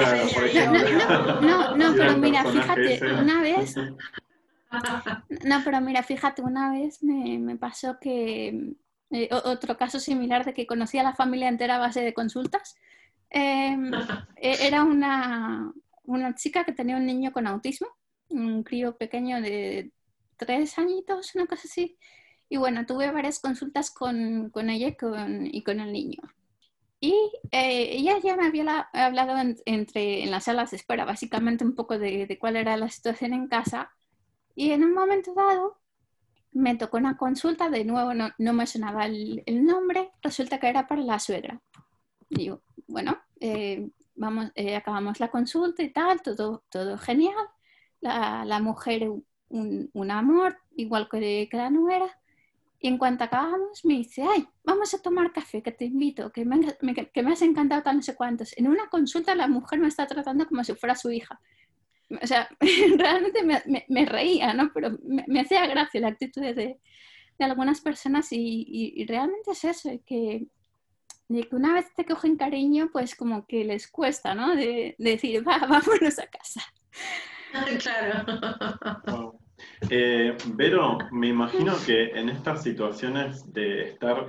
[0.73, 3.75] no, no, no, pero mira, fíjate, una vez...
[5.45, 8.73] No, pero mira, fíjate, una vez me, me pasó que...
[9.09, 12.75] Eh, otro caso similar de que conocí a la familia entera a base de consultas.
[13.29, 13.91] Em,
[14.37, 15.71] e, era una,
[16.03, 17.87] una chica que tenía un niño con autismo,
[18.29, 19.91] un crío pequeño de
[20.37, 21.97] tres añitos, una cosa así
[22.49, 26.21] Y bueno, tuve varias consultas con, con ella y con, y con, el niño.
[26.99, 27.13] Y
[27.51, 31.75] eh, ella ya me había hablado en, entre, en las salas de espera, básicamente un
[31.75, 33.91] poco de, de, cuál era la situación en casa.
[34.55, 35.79] Y en un momento dado
[36.51, 40.67] me tocó una consulta, de nuevo no, no me sonaba el, el, nombre, resulta que
[40.67, 41.61] era para la suegra.
[42.29, 47.35] Y yo, bueno, eh, vamos, eh, acabamos la consulta y tal, todo, todo genial.
[48.01, 49.09] La, la mujer,
[49.49, 52.19] un, un, amor, igual que, que la nuera.
[52.79, 56.45] Y en cuanto acabamos, me dice, ay, vamos a tomar café, que te invito, que
[56.45, 58.55] me, me, que me has encantado tal no sé cuántos.
[58.57, 61.39] En una consulta la mujer me está tratando como si fuera su hija.
[62.09, 62.49] O sea,
[62.97, 64.71] realmente me, me, me reía, ¿no?
[64.73, 69.63] Pero me, hacía gracia la actitud de, de algunas personas y, y, y, realmente es
[69.63, 70.47] eso, que,
[71.27, 74.55] de que una vez te cogen cariño, pues como que les cuesta, ¿no?
[74.55, 76.61] De, de decir, va, vámonos a casa.
[77.79, 79.39] Claro.
[79.89, 84.27] Eh, Vero, me imagino que en estas situaciones de estar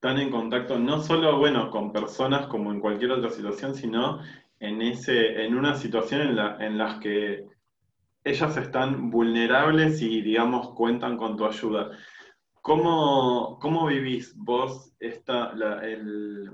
[0.00, 4.20] tan en contacto, no solo, bueno, con personas como en cualquier otra situación, sino
[4.60, 7.46] en, ese, en una situación en la en las que
[8.24, 11.90] ellas están vulnerables y, digamos, cuentan con tu ayuda.
[12.60, 16.50] ¿Cómo, cómo vivís vos esta, la, el,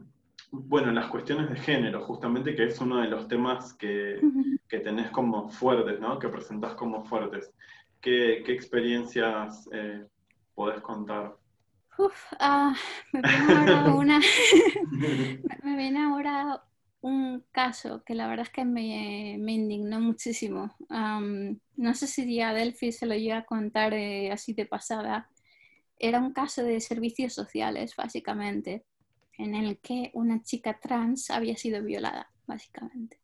[0.51, 4.21] bueno, las cuestiones de género, justamente, que es uno de los temas que,
[4.69, 6.19] que tenés como fuertes, ¿no?
[6.19, 7.53] Que presentás como fuertes.
[8.01, 10.07] ¿Qué, qué experiencias eh,
[10.55, 11.35] podés contar?
[11.97, 12.73] Uf, uh,
[13.13, 14.21] me viene ahora una.
[15.63, 16.63] me viene ahora
[17.05, 20.75] un caso que la verdad es que me, indignó muchísimo.
[20.89, 25.29] No sé si a Delphi se lo iba a contar eh, así de pasada.
[25.99, 28.85] Era un caso de servicios sociales, básicamente,
[29.37, 33.19] en el que una chica trans había sido violada, básicamente.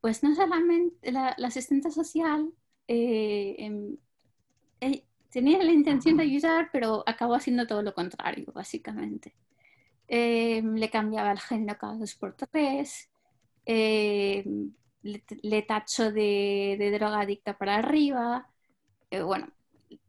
[0.00, 2.52] Pues no solamente la, asistente social
[2.88, 3.96] eh,
[4.80, 9.32] eh, tenía la intención de ayudar, pero acabó haciendo todo lo contrario, básicamente.
[10.08, 13.11] Eh, le cambiaba el género cada dos por tres,
[13.66, 14.44] eh,
[15.02, 18.48] le, tachó de, de drogadicta para arriba.
[19.10, 19.48] Eh, bueno,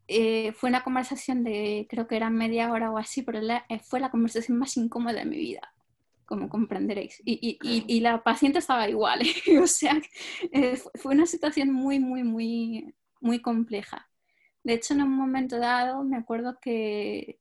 [0.08, 3.80] eh, fue una conversación de, creo que era media hora o así, pero la, eh,
[3.80, 5.74] fue la conversación más incómoda de mi vida,
[6.26, 7.20] como comprenderéis.
[7.24, 9.20] Y, la paciente estaba igual,
[9.62, 10.00] o sea,
[10.96, 14.08] fue una situación muy, muy, muy, muy compleja.
[14.62, 17.38] De hecho, en un momento dado, me acuerdo que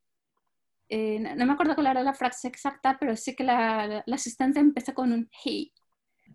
[0.89, 4.15] no, no, me acuerdo cuál era la frase exacta, pero sí que la, la, la
[4.15, 5.73] asistente empezó con un hey.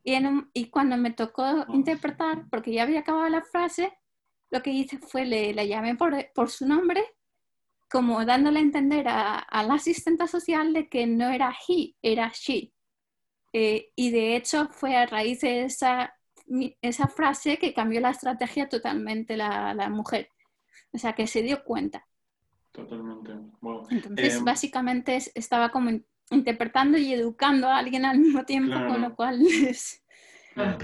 [0.08, 3.92] Y, un, y, cuando me tocó interpretar, porque ya había acabado la frase,
[4.50, 7.04] lo que hice fue le, le llamé por, por, su nombre,
[7.90, 12.32] como dándole a entender a, a, la asistente social de que no era he, era
[12.32, 12.72] she.
[13.52, 16.14] Eh, y de hecho fue a raíz de esa,
[16.80, 20.30] esa frase que cambió la estrategia totalmente la, la mujer.
[20.90, 22.06] O sea, que se dio cuenta.
[22.72, 23.34] Totalmente.
[23.60, 23.88] Wow.
[23.90, 25.90] Entonces, eh, básicamente estaba como
[26.30, 28.92] interpretando y educando a alguien al mismo tiempo, claro.
[28.92, 30.02] con lo cual es...
[30.54, 30.78] Claro.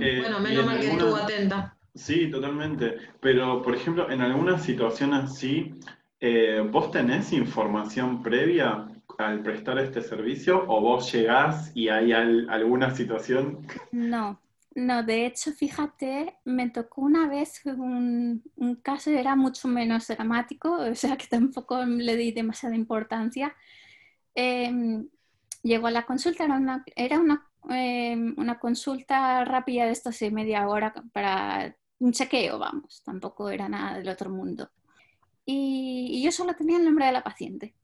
[0.00, 1.76] Eh, bueno, menos mal que estuvo atenta.
[1.94, 2.96] Sí, totalmente.
[3.20, 5.74] Pero, por ejemplo, en alguna situación así,
[6.20, 8.86] eh, ¿vos tenés información previa
[9.18, 13.66] al prestar este servicio o vos llegás y hay al, alguna situación?
[13.90, 14.40] No,
[14.74, 20.72] no, de hecho, fíjate, me tocó una vez un, un caso, era mucho menos dramático,
[20.90, 23.54] o sea que tampoco le di demasiada importancia
[24.34, 25.04] eh,
[25.62, 30.30] llegó a la consulta, era una, era una, eh, una consulta rápida de estas de
[30.30, 34.70] media hora para un chequeo, vamos, tampoco era nada del otro mundo.
[35.44, 37.74] Y, y, yo solo tenía el nombre de la paciente.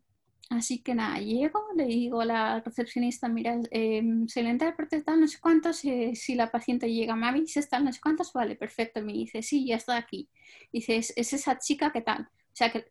[0.50, 5.20] Así que nada, llego, le digo a la recepcionista, mira, eh, se le interpreta tal
[5.20, 8.54] no sé cuántos, eh, si la paciente llega, me avisas tal no sé cuántos, vale,
[8.56, 9.02] perfecto.
[9.02, 10.28] Me dice, sí, ya está aquí.
[10.72, 12.22] Dice, es, es esa chica que tal.
[12.22, 12.86] O sea que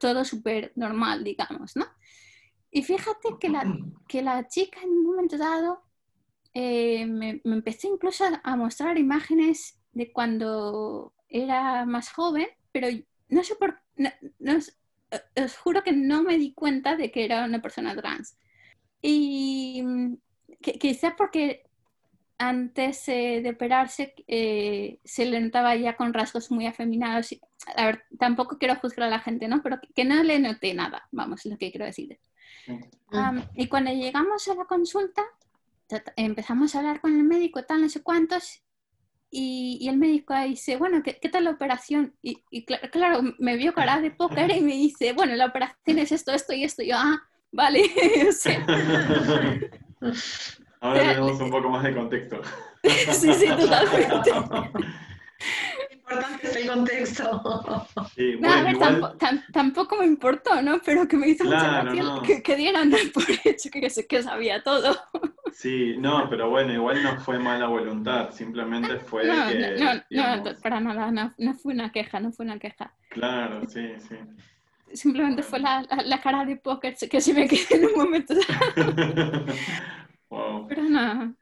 [0.00, 1.86] todo súper normal, digamos, ¿no?
[2.76, 3.30] Y fíjate
[4.06, 5.80] que la, chica en un momento dado
[6.52, 12.88] eh, me, empezó incluso a mostrar imágenes de cuando era más joven, pero
[13.30, 14.10] no sé por no,
[14.40, 14.58] no,
[15.42, 18.36] os juro que no me di cuenta de que era una persona trans.
[19.00, 19.82] Y
[20.60, 21.62] que, quizá porque
[22.36, 27.34] antes eh, de operarse eh, se le notaba ya con rasgos muy afeminados.
[27.74, 29.62] A ver, tampoco quiero juzgar a la gente, ¿no?
[29.62, 32.18] Pero que, que no le noté nada, vamos, lo que quiero decir.
[33.12, 35.22] Um, y cuando llegamos a la consulta,
[36.16, 38.62] empezamos a hablar con el médico, tal, no sé cuántos,
[39.30, 42.14] y, y el médico dice, bueno, ¿qué, qué tal la operación?
[42.22, 45.98] Y, y claro, claro, me vio cara de póker y me dice, bueno, la operación
[45.98, 46.82] es esto, esto y esto.
[46.82, 47.82] Y yo, ah, vale.
[50.80, 52.40] Ahora tenemos un poco más de contexto.
[52.82, 54.30] sí, sí, totalmente.
[56.08, 57.88] importante el contexto.
[59.52, 60.80] tampoco me importó, ¿no?
[60.84, 64.96] Pero que me hizo mucha gracia que, dieran por hecho que, que sabía todo.
[65.52, 69.76] Sí, no, pero bueno, igual no fue mala voluntad, simplemente fue que...
[69.78, 72.92] No, no, para nada, no, fue una queja, no fue una queja.
[73.08, 74.16] Claro, sí, sí.
[74.92, 78.34] Simplemente fue la, la, cara de póker que se me quedó en un momento.
[80.30, 80.66] wow.
[80.68, 81.32] Pero nada.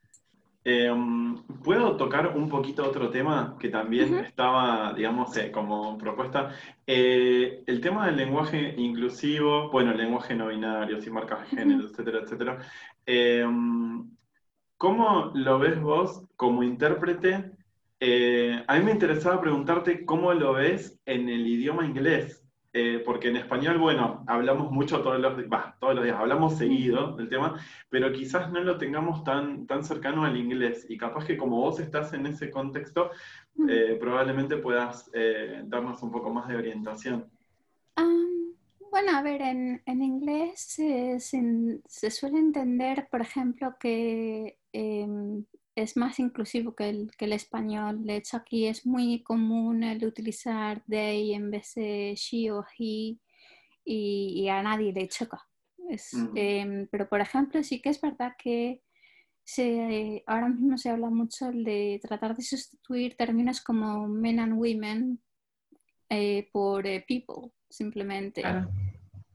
[0.67, 6.55] Em, ¿Puedo tocar un poquito otro tema que también estaba, digamos, eh, como propuesta?
[6.87, 11.87] Eh, el tema del lenguaje inclusivo, bueno, el lenguaje no binario, sin marcas de género,
[11.87, 12.59] etcétera, etcétera.
[13.05, 14.11] Em,
[14.79, 17.53] ¿Cómo lo ves vos como intérprete?
[18.01, 22.44] Eh, a mí me interesaba preguntarte cómo lo ves en el idioma inglés.
[22.77, 25.35] Eh, porque en español, bueno, hablamos mucho todos los,
[25.79, 27.57] todos los días, hablamos seguido del tema,
[27.89, 30.85] pero quizás no lo tengamos tan, tan cercano al inglés.
[30.89, 33.13] Y capaz que como vos estás en ese contexto,
[33.69, 37.31] eh, probablemente puedas eh, darnos un poco más de orientación.
[38.91, 45.97] bueno, a ver, en, en inglés se, se, suele entender, por ejemplo, que em, es
[45.97, 48.05] más inclusivo que el, que el, español.
[48.07, 53.17] De hecho, aquí es muy común el utilizar they en vez de she o he
[53.85, 55.47] y, a nadie le choca.
[56.35, 58.83] Em, pero, por ejemplo, sí que es verdad que
[59.43, 65.21] se, ahora mismo se habla mucho de tratar de sustituir términos como men and women
[66.09, 68.43] eh, por eh, people, simplemente.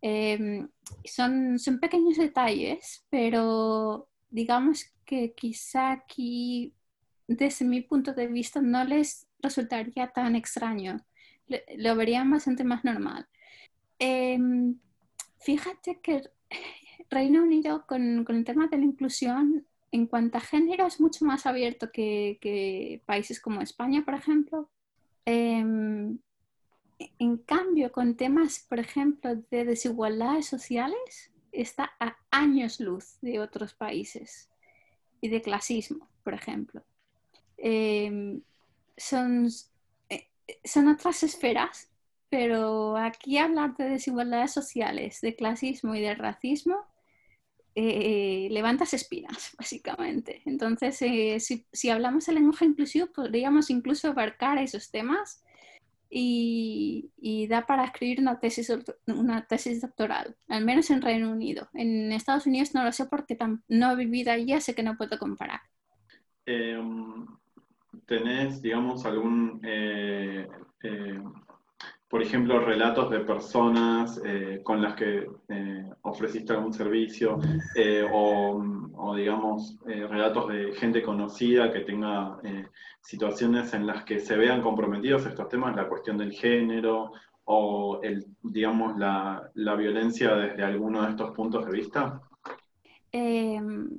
[0.01, 0.67] Em,
[1.03, 6.75] son, son pequeños detalles, pero digamos que quizá aquí,
[7.27, 11.03] desde mi punto de vista, no les resultaría tan extraño.
[11.77, 13.27] Lo verían bastante más normal.
[13.97, 14.77] Em,
[15.39, 16.29] fíjate que
[17.09, 21.47] Reino Unido con, el tema de la inclusión en cuanto a género es mucho más
[21.47, 24.69] abierto que, países como España, por ejemplo.
[25.25, 26.19] Em,
[27.17, 33.73] en cambio, con temas, por ejemplo, de desigualdades sociales, está a años luz de otros
[33.73, 34.48] países
[35.21, 36.83] y de clasismo, por ejemplo.
[37.57, 38.41] Em,
[38.97, 39.49] son,
[40.09, 40.27] eh,
[40.63, 41.89] son otras esferas,
[42.29, 46.85] pero aquí hablar de desigualdades sociales, de clasismo y de racismo,
[47.75, 50.41] eh, levantas espinas, básicamente.
[50.45, 55.43] Entonces, eh, si, si, hablamos de lenguaje inclusivo, podríamos incluso abarcar esos temas
[56.09, 58.71] y, da para escribir una tesis,
[59.07, 61.69] una tesis doctoral, al menos en Reino Unido.
[61.73, 65.17] En Estados Unidos no lo sé porque no he vivido allí, sé que no puedo
[65.17, 65.61] comparar.
[66.45, 67.25] Em,
[68.05, 70.47] ¿Tenés, digamos, algún eh,
[70.83, 71.21] eh,
[72.09, 77.37] por ejemplo, relatos de personas eh, con las que eh, ofreciste algún servicio,
[77.75, 82.39] eh, o, digamos, relatos de gente conocida que tenga
[83.01, 87.11] situaciones en las que se vean comprometidos estos temas, la cuestión del género
[87.45, 92.21] o, el, digamos, la, violencia desde alguno de estos puntos de vista?
[93.11, 93.89] Em,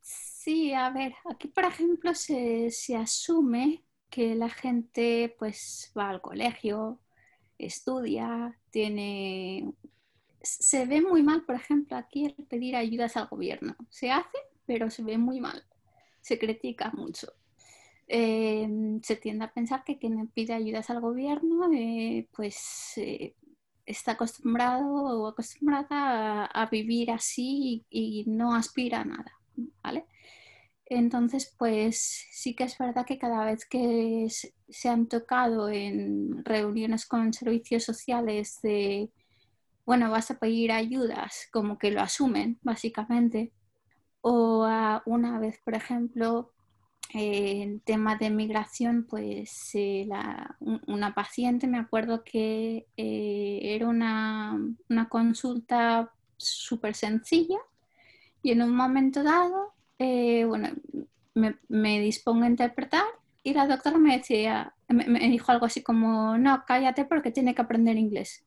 [0.00, 6.20] sí, a ver, aquí por ejemplo se, se asume que la gente pues va al
[6.20, 7.00] colegio,
[7.58, 9.72] estudia, tiene...
[10.42, 13.74] Se ve muy mal, por ejemplo, aquí el pedir ayudas al gobierno.
[13.90, 15.64] Se hace, pero se ve muy mal.
[16.20, 17.32] Se critica mucho.
[18.08, 23.34] Em, se tiende a pensar que quien pide ayudas al gobierno, eh, pues eh,
[23.84, 29.32] está acostumbrado o acostumbrada a, vivir así y, y, no aspira a nada,
[29.82, 30.06] ¿vale?
[30.88, 34.28] Entonces, pues sí que es verdad que cada vez que
[34.68, 39.10] se han tocado en reuniones con servicios sociales de,
[39.84, 43.52] bueno, vas a pedir ayudas, como que lo asumen, básicamente.
[44.20, 44.68] O
[45.06, 46.52] una vez, por ejemplo,
[47.12, 50.08] en tema de migración, pues eh,
[50.86, 54.58] una paciente, me acuerdo que eh, era una,
[54.88, 57.58] una consulta súper sencilla
[58.42, 60.70] y en un momento dado eh, bueno,
[61.34, 63.04] me, dispongo a interpretar
[63.42, 67.62] y la doctora me decía, me, dijo algo así como, no, cállate porque tiene que
[67.62, 68.44] aprender inglés.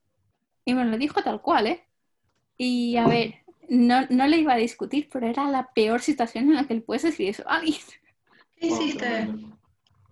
[0.66, 1.84] Y me lo dijo tal cual, ¿eh?
[2.58, 3.36] Y a ver,
[3.70, 6.82] no, no le iba a discutir, pero era la peor situación en la que le
[6.82, 7.80] puedes decir eso a alguien.
[8.58, 9.30] ¿Qué hiciste?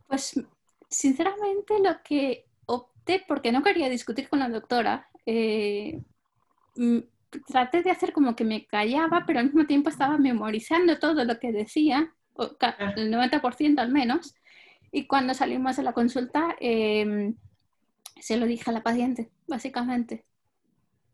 [0.08, 0.40] Pues,
[0.90, 6.02] sinceramente, lo que opté, porque no quería discutir con la doctora, eh,
[7.48, 11.40] traté de hacer como que me callaba, pero al mismo tiempo estaba memorizando todo lo
[11.40, 12.14] que decía,
[12.96, 14.36] el 90% al menos,
[14.92, 17.36] y cuando salimos de la consulta em,
[18.20, 20.26] se lo dije a la paciente, básicamente.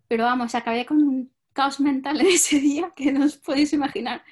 [0.07, 4.23] Pero vamos, acabé con un caos mental en ese día que no os podéis imaginar.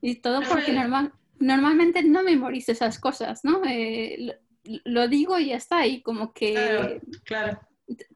[0.00, 3.62] Y todo porque normal, normalmente no memorizo esas cosas, ¿no?
[3.66, 4.38] Eh,
[4.84, 7.60] lo digo y ya está, y como que claro,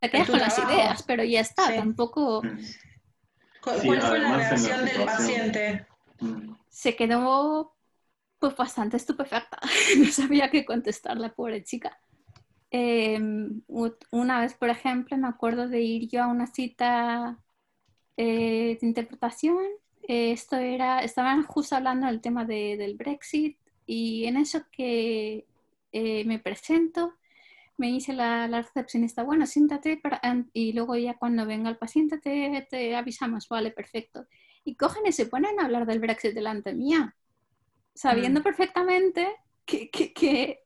[0.01, 2.43] te quedas con las ideas, pero ya está, tampoco...
[3.63, 5.87] ¿Cuál fue la reacción del paciente?
[6.21, 6.53] Mm.
[6.69, 7.75] Se quedó
[8.39, 9.59] pues bastante estupefacta,
[9.99, 12.01] no sabía qué contestar la pobre chica.
[12.71, 13.63] Em,
[14.11, 17.39] una vez, por ejemplo, me acuerdo de ir yo a una cita
[18.17, 19.59] eh, de interpretación.
[20.03, 25.47] esto era, estaban justo hablando del tema del Brexit y en eso que
[25.93, 27.15] eh, me presento,
[27.81, 30.21] me dice la, la, recepcionista, bueno, siéntate para,
[30.53, 34.27] y luego ya cuando venga el paciente te, te, avisamos, vale, perfecto.
[34.65, 37.17] Y cogen y se ponen a hablar del Brexit delante mía,
[37.95, 38.43] sabiendo mm.
[38.43, 40.61] perfectamente que, que, que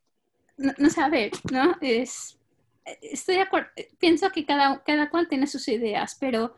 [0.57, 1.77] no, no, ver, ¿no?
[1.81, 2.37] Es,
[3.01, 6.57] estoy de acuerdo, pienso que cada, cada cual tiene sus ideas, pero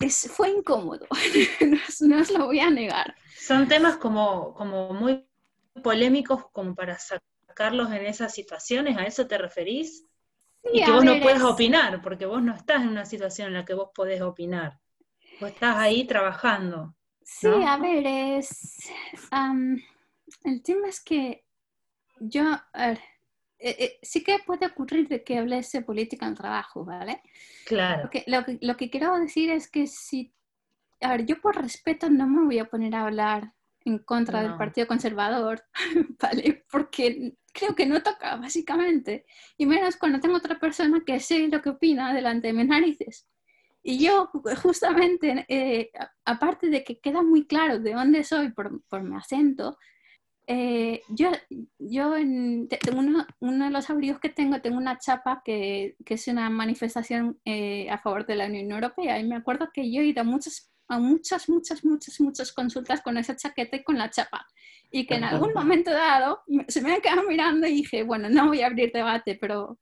[0.00, 1.06] es, fue incómodo,
[2.00, 3.16] no, os lo voy a negar.
[3.38, 5.24] Son temas como, como muy
[5.82, 6.98] polémicos como para
[7.58, 10.04] sacarlos en esas situaciones, ¿a eso te referís?
[10.72, 13.64] y que vos no puedes opinar, porque vos no estás en una situación en la
[13.64, 14.78] que vos podés opinar.
[15.40, 16.94] Vos estás ahí trabajando.
[17.22, 18.90] Sí, a ver, es...
[20.44, 21.44] el tema es que
[22.20, 22.42] yo,
[22.74, 22.96] eh,
[23.58, 27.22] eh, sí que puede ocurrir de que hables de política en trabajo, ¿vale?
[27.66, 28.10] Claro.
[28.26, 30.32] lo, que, lo que quiero decir es que si,
[31.00, 33.52] a ver, yo por respeto no me voy a poner a hablar
[33.88, 35.62] en contra del Partido Conservador,
[36.20, 36.64] ¿vale?
[36.70, 39.24] Porque creo que no toca, básicamente.
[39.56, 43.26] Y menos cuando tengo otra persona que sé lo que opina delante de mis narices.
[43.82, 44.30] Y yo,
[44.62, 45.90] justamente, eh,
[46.24, 49.78] aparte de que queda muy claro de dónde soy por, por mi acento,
[50.50, 51.30] eh, yo,
[51.78, 56.26] yo en, uno, uno, de los abrigos que tengo, tengo una chapa que, que es
[56.26, 59.18] una manifestación eh, a favor de la Unión Europea.
[59.20, 63.02] Y me acuerdo que yo he ido a muchas a muchas, muchas, muchas, muchas consultas
[63.02, 64.46] con esa chaqueta y con la chapa.
[64.90, 68.48] Y que en algún momento dado se me ha quedado mirando y dije, bueno, no
[68.48, 69.78] voy a abrir debate, pero...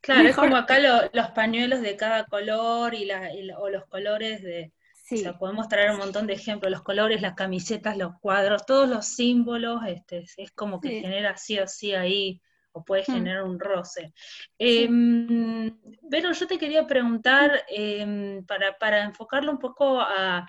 [0.00, 3.28] Claro, es como acá los pañuelos de cada color y, la,
[3.58, 4.72] o los colores de...
[4.92, 5.16] Sí.
[5.16, 8.88] O sea, podemos traer un montón de ejemplos, los colores, las camisetas, los cuadros, todos
[8.88, 12.40] los símbolos, este, es como que genera sí o sí ahí
[12.76, 13.12] o puede mm.
[13.14, 14.12] generar un roce.
[14.58, 20.48] Em, pero yo te quería preguntar, em, para, enfocarlo un poco a,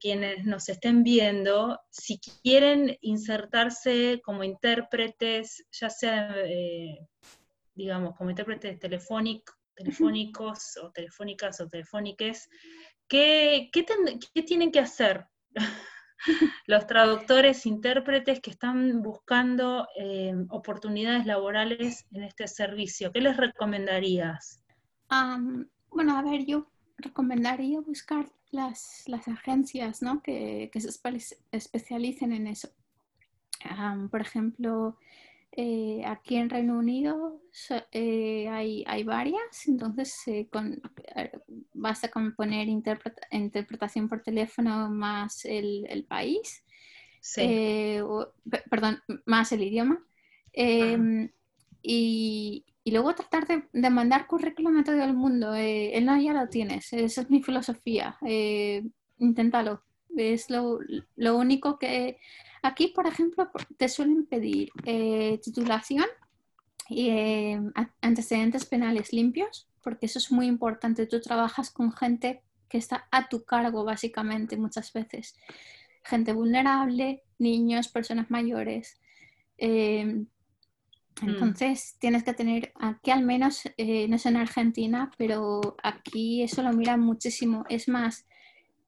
[0.00, 6.98] quienes nos estén viendo, si quieren insertarse como intérpretes, ya sea, eh,
[7.74, 12.50] digamos, como intérpretes telefónicos o telefónicas o telefóniques,
[13.08, 15.24] ¿qué, qué tienen que hacer?
[16.66, 23.12] Los traductores, intérpretes que están buscando eh, oportunidades laborales en este servicio.
[23.12, 24.62] ¿Qué les recomendarías?
[25.90, 30.22] bueno, a ver, yo recomendaría buscar las, agencias ¿no?
[30.22, 30.90] que, que, se
[31.52, 32.68] especialicen en eso.
[34.10, 34.98] por ejemplo,
[35.52, 37.40] eh, aquí en Reino Unido
[37.90, 40.14] eh, hay, hay, varias, entonces
[40.52, 40.80] con,
[41.72, 46.62] basta con poner interpretación por teléfono más el, el país,
[47.38, 48.02] eh,
[48.70, 50.04] perdón, más el idioma,
[50.52, 51.30] em,
[51.82, 55.54] y, y, luego tratar de, de, mandar currículum a todo el mundo.
[55.54, 58.16] el no ya lo tienes, esa es mi filosofía,
[59.18, 59.82] inténtalo.
[60.16, 60.78] Es lo,
[61.16, 62.18] lo único que
[62.62, 66.06] Aquí, por ejemplo, te suelen pedir eh, titulación
[66.88, 67.60] y eh,
[68.00, 71.06] antecedentes penales limpios, porque eso es muy importante.
[71.06, 75.36] Tú trabajas con gente que está a tu cargo, básicamente, muchas veces.
[76.02, 79.00] Gente vulnerable, niños, personas mayores.
[79.56, 80.26] Em,
[81.20, 81.28] mm.
[81.28, 86.62] entonces, tienes que tener, aquí al menos, eh, no es en Argentina, pero aquí eso
[86.62, 87.64] lo miran muchísimo.
[87.68, 88.26] Es más,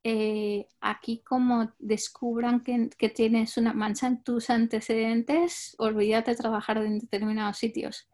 [0.03, 7.01] eh, aquí como descubran que, tienes una mancha en tus antecedentes, olvídate de trabajar en
[7.01, 8.09] determinados sitios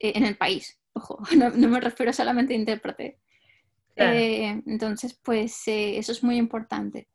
[0.00, 0.80] eh, en el país.
[0.92, 3.18] Ojo, no, me refiero solamente a intérprete.
[3.96, 7.06] Eh, entonces, pues eso es muy importante.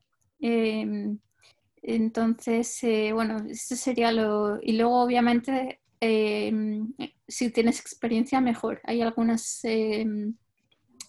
[1.82, 2.80] Entonces,
[3.14, 4.60] bueno, eso sería lo...
[4.62, 5.82] Y luego, obviamente,
[7.28, 8.80] si tienes experiencia, mejor.
[8.86, 10.06] Hay algunas, te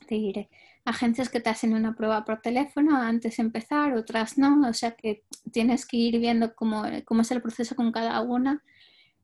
[0.08, 0.48] diré,
[0.84, 4.92] agencias que te hacen una prueba por teléfono antes de empezar, otras no, o sea
[4.92, 8.62] que tienes que ir viendo cómo, cómo es el proceso con cada una.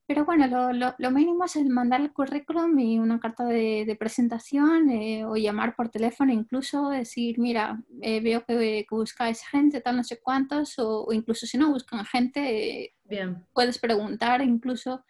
[0.06, 4.88] Pero bueno, lo, lo, mínimo es el mandar el currículum y una carta de, presentación
[4.88, 9.96] eh, o llamar por teléfono, incluso decir, mira, eh, veo que, que, buscáis gente, tal,
[9.96, 13.44] no sé cuántos, o, incluso si no buscan gente, Bien.
[13.52, 15.04] puedes preguntar incluso.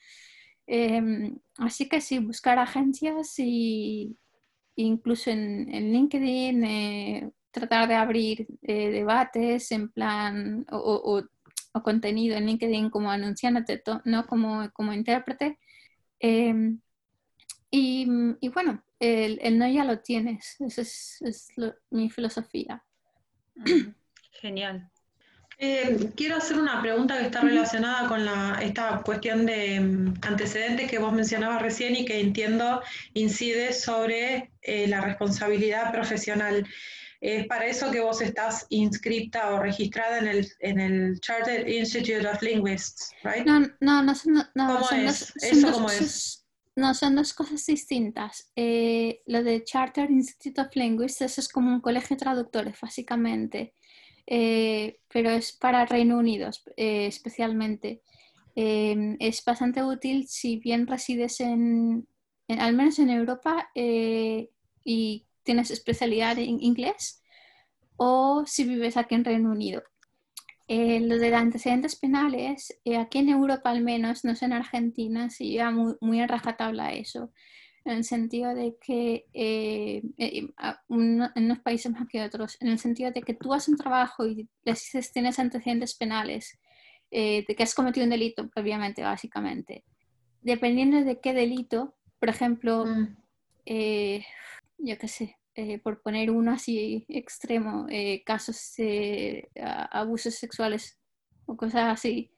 [0.67, 4.17] Em, así que sí, buscar agencias y,
[4.77, 11.23] incluso en, LinkedIn, eh, tratar de abrir eh, debates en plan o,
[11.85, 15.59] contenido en LinkedIn como anunciándote, no como, como intérprete.
[16.19, 16.81] Em,
[17.71, 18.07] y,
[18.49, 21.49] bueno, el, no ya lo tienes, esa es,
[21.91, 22.83] mi filosofía.
[24.41, 24.91] Genial.
[25.59, 30.91] Eh, quiero hacer una pregunta que está relacionada con la, esta cuestión de mm, antecedentes
[30.91, 32.83] que vos mencionabas recién y que entiendo
[33.15, 36.67] incide sobre eh, la responsabilidad profesional.
[37.23, 42.29] Es para eso que vos estás inscripta o registrada en el, en el Chartered Institute
[42.29, 43.47] of Linguists, right?
[43.47, 45.33] No, no, no, son, no, ¿Cómo es?
[45.33, 46.47] Dos, ¿Eso cómo es?
[46.77, 48.53] No, son dos cosas distintas.
[48.55, 53.73] Eh, lo de Chartered Institute of Linguists, eso es como un colegio de traductores, básicamente.
[54.27, 58.03] Eh, pero es para Reino Unido eh, especialmente.
[58.55, 62.09] Em, es bastante útil si bien resides en,
[62.49, 64.51] al menos en Europa eh,
[64.85, 67.23] y tienes especialidad en inglés
[67.97, 69.83] o si vives aquí en Reino Unido.
[70.69, 75.71] lo de antecedentes penales, aquí en Europa al menos, no sé en Argentina, si lleva
[75.71, 77.31] muy, muy en rajatabla eso
[77.87, 80.49] en el sentido de que eh, eh,
[80.89, 84.27] en unos países más que otros, en el sentido de que tú haces un trabajo
[84.27, 86.59] y dices tienes antecedentes penales,
[87.13, 89.85] eh, de que has cometido un delito previamente, básicamente.
[90.43, 93.17] Dependiendo de qué delito, por ejemplo, mm.
[94.79, 95.37] yo qué sé,
[95.85, 97.87] por poner uno así extremo,
[98.25, 99.49] casos de
[99.91, 100.99] abusos sexuales
[101.47, 102.33] o cosas así,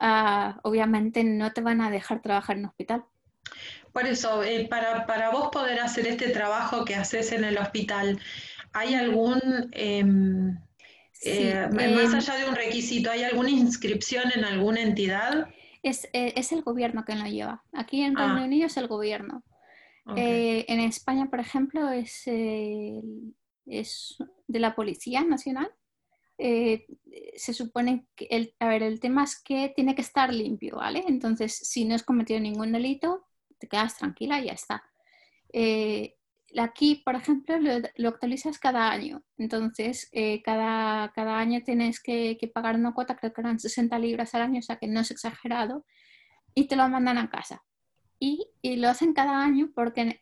[0.00, 3.04] ah, obviamente no te van a dejar trabajar en un hospital
[3.92, 8.20] por eso, eh, para, vos poder hacer este trabajo que haces en el hospital,
[8.72, 9.40] ¿hay algún,
[9.72, 10.56] em,
[11.24, 15.48] eh, más em, allá de un requisito, ¿hay alguna inscripción en alguna entidad?
[15.82, 17.64] Es, eh, el gobierno quien lo lleva.
[17.72, 18.44] Aquí en Reino ah.
[18.44, 19.42] Unido es el gobierno.
[20.16, 25.70] en España, por ejemplo, es, es de la Policía Nacional.
[26.38, 31.04] se supone que, el, a ver, el tema es que tiene que estar limpio, ¿vale?
[31.08, 33.27] Entonces, si no has cometido ningún delito,
[33.58, 34.82] te quedas tranquila y ya está.
[35.52, 36.16] Eh,
[36.56, 37.56] aquí, por ejemplo,
[37.96, 39.22] lo, actualizas cada año.
[39.36, 44.34] Entonces, eh, cada, cada, año tienes que, pagar una cuota, creo que eran 60 libras
[44.34, 45.84] al año, o sea que no es exagerado,
[46.54, 47.62] y te lo mandan a casa.
[48.18, 50.20] Y, lo hacen cada año, porque,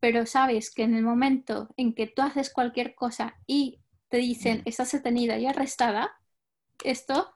[0.00, 4.62] pero sabes que en el momento en que tú haces cualquier cosa y te dicen
[4.64, 6.12] estás detenida y arrestada,
[6.84, 7.34] esto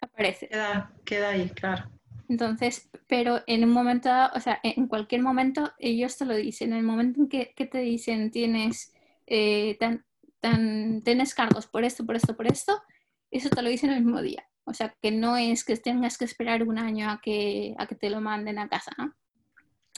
[0.00, 0.48] aparece.
[0.48, 1.90] Queda, queda ahí, claro.
[2.28, 6.72] Entonces, pero en un momento, o sea, en cualquier momento ellos te lo dicen.
[6.72, 8.92] En el momento en que, te dicen tienes,
[9.26, 10.04] eh, tan,
[10.40, 12.82] tan, tienes cargos por esto, por esto, por esto,
[13.30, 14.48] eso te lo dicen el mismo día.
[14.64, 17.94] O sea, que no es que tengas que esperar un año a que, a que
[17.94, 19.14] te lo manden a casa, ¿no?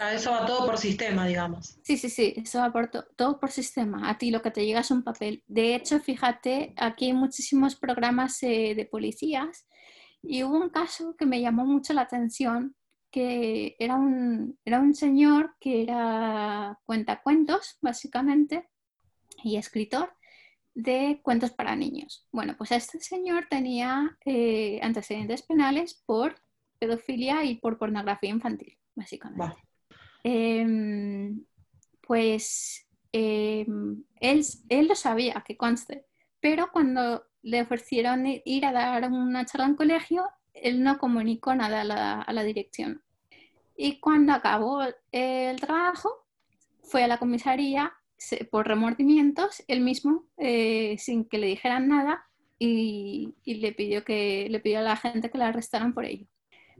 [0.00, 1.78] Ah, eso va todo por sistema, digamos.
[1.82, 4.08] Sí, sí, sí, eso va por todo por sistema.
[4.08, 5.42] A ti lo que te llega es un papel.
[5.48, 9.66] De hecho, fíjate, aquí hay muchísimos programas eh, de policías
[10.22, 12.74] y hubo un caso que me llamó mucho la atención,
[13.10, 18.68] que era un, era un señor que era cuentacuentos, básicamente,
[19.42, 20.12] y escritor
[20.74, 22.26] de cuentos para niños.
[22.30, 26.36] Bueno, pues este señor tenía eh, antecedentes penales por
[26.78, 29.56] pedofilia y por pornografía infantil, básicamente.
[30.22, 31.44] Em,
[32.06, 36.04] pues em, él, él lo sabía, que conste,
[36.40, 41.82] pero cuando le ofrecieron ir a dar una charla en colegio, él no comunicó nada
[42.22, 43.02] a la, dirección.
[43.76, 44.82] Y cuando acabó
[45.12, 46.26] el trabajo,
[46.82, 47.92] fue a la comisaría
[48.50, 52.24] por remordimientos, él mismo, eh, sin que le dijeran nada,
[52.58, 56.26] y, y, le pidió que le pidió a la gente que la arrestaran por ello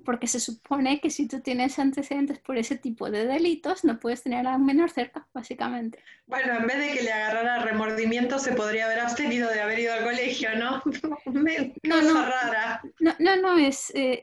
[0.09, 4.23] porque se supone que si tú tienes antecedentes por ese tipo de delitos, no puedes
[4.23, 6.03] tener a un menor cerca, básicamente.
[6.27, 9.93] Bueno, en vez de que le agarrara remordimiento, se podría haber abstenido de haber ido
[9.93, 10.83] al colegio, ¿no?
[11.83, 12.81] no, no, rara.
[13.01, 14.19] No, no, no es, eh,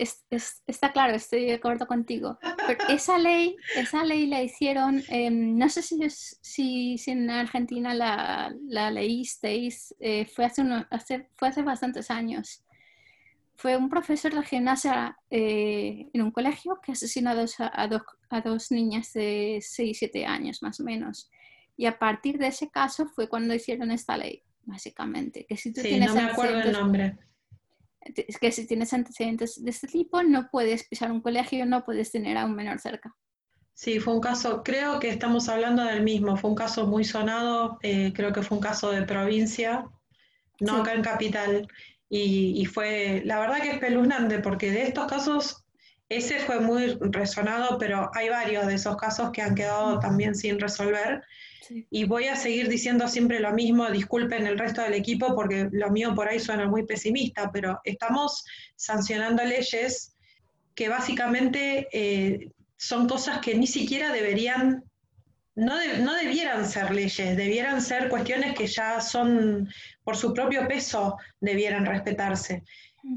[0.66, 2.40] está claro, estoy de acuerdo contigo.
[2.66, 7.94] Pero esa ley, esa ley la hicieron, em, no sé si, si, si, en Argentina
[7.94, 12.64] la, la leísteis, eh, fue, hace hace, fue hace bastantes años
[13.56, 18.72] fue un profesor de gimnasia eh, en un colegio que asesinó a dos, a, dos,
[18.72, 21.30] niñas de 6, 7 años más o menos.
[21.78, 25.45] Y a partir de ese caso fue cuando hicieron esta ley, básicamente.
[25.47, 27.18] Que si tú tienes no me acuerdo el nombre.
[28.39, 32.38] Que si tienes antecedentes de este tipo, no puedes pisar un colegio, no puedes tener
[32.38, 33.16] a un menor cerca.
[33.74, 37.78] Sí, fue un caso, creo que estamos hablando del mismo, fue un caso muy sonado,
[37.82, 39.86] eh, creo que fue un caso de provincia,
[40.62, 41.68] no acá en capital.
[42.18, 45.66] Y, fue, la verdad que es espeluznante, porque de estos casos,
[46.07, 50.57] ese fue muy resonado, pero hay varios de esos casos que han quedado también sin
[50.57, 51.22] resolver.
[51.89, 55.89] Y voy a seguir diciendo siempre lo mismo, disculpen el resto del equipo, porque lo
[55.89, 58.45] mío por ahí suena muy pesimista, pero estamos
[58.78, 60.16] sancionando leyes
[60.74, 64.84] que básicamente eh, son cosas que ni siquiera deberían,
[65.56, 69.70] no, no debieran ser leyes, debieran ser cuestiones que ya son
[70.03, 72.64] por su propio peso, debieran respetarse.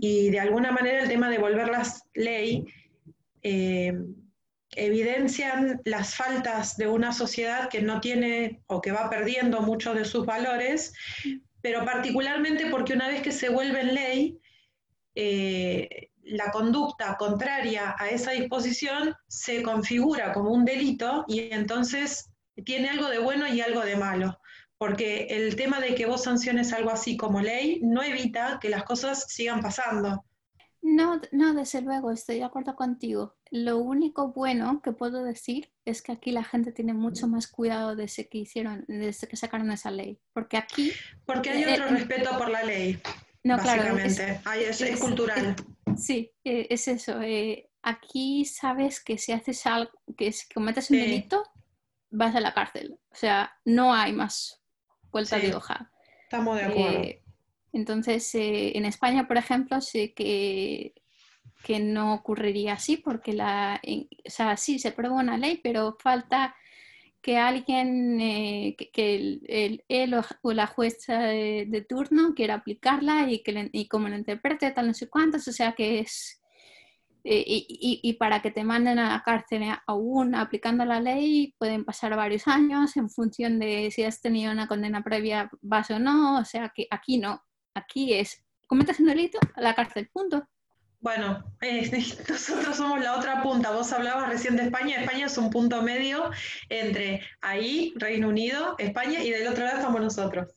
[0.00, 2.64] Y de alguna manera el tema de volverlas ley
[3.42, 3.92] eh,
[4.72, 10.04] evidencian las faltas de una sociedad que no tiene o que va perdiendo muchos de
[10.04, 10.92] sus valores,
[11.62, 14.38] pero particularmente porque una vez que se vuelven ley,
[15.14, 22.30] eh, la conducta contraria a esa disposición se configura como un delito y entonces
[22.64, 24.38] tiene algo de bueno y algo de malo,
[24.76, 28.84] porque el tema de que vos sanciones algo así como ley no evita que las
[28.84, 30.24] cosas sigan pasando.
[30.80, 33.36] No, no, desde luego, estoy de acuerdo contigo.
[33.50, 37.96] Lo único bueno que puedo decir es que aquí la gente tiene mucho más cuidado
[37.96, 40.20] desde que hicieron, desde que sacaron esa ley.
[40.32, 40.92] Porque aquí.
[41.26, 43.00] Porque hay otro respeto por la ley.
[43.42, 44.40] No, básicamente.
[44.42, 44.60] claro.
[44.60, 45.56] Es, es, cultural.
[45.96, 47.20] Sí, eh, es eso.
[47.22, 51.42] Eh, aquí sabes que si haces algo, que si cometes un delito,
[52.10, 52.98] vas a la cárcel.
[53.10, 54.60] O sea, no hay más
[55.10, 55.90] vuelta de hoja.
[56.24, 57.00] Estamos de acuerdo.
[57.00, 57.22] Eh,
[57.72, 60.94] entonces, eh, en España, por ejemplo, sé que,
[61.62, 66.54] que no ocurriría así, porque la, o sea, sí se aprueba una ley, pero falta
[67.28, 73.68] que alguien, eh, que, el, él o, la jueza de, turno quiera aplicarla y, que
[73.70, 76.40] y como lo interprete, tal no sé cuántos, o sea que es...
[77.24, 81.84] Eh, y, y, para que te manden a la cárcel aún aplicando la ley pueden
[81.84, 86.38] pasar varios años en función de si has tenido una condena previa, vas o no,
[86.38, 87.42] o sea que aquí no,
[87.74, 90.48] Aquí es, cometes un delito, a la cárcel, punto.
[91.00, 91.90] Bueno, eh,
[92.28, 93.70] nosotros somos la otra punta.
[93.70, 95.00] Vos hablabas recién de España.
[95.00, 96.30] España es un punto medio
[96.68, 100.48] entre ahí, Reino Unido, España, y del otro lado estamos nosotros.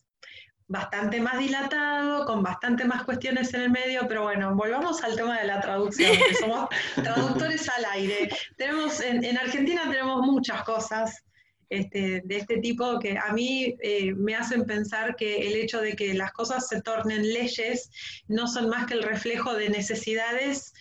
[0.68, 5.38] Bastante más dilatado, con bastante más cuestiones en el medio, pero bueno, volvamos al tema
[5.40, 8.30] de la traducción, que somos traductores al aire.
[8.58, 11.24] Tenemos, en Argentina tenemos muchas cosas
[11.72, 15.94] este, de este tipo que a mí eh, me hacen pensar que el hecho de
[15.94, 17.90] que las cosas se tornen leyes
[18.28, 20.74] no son más que el reflejo de necesidades,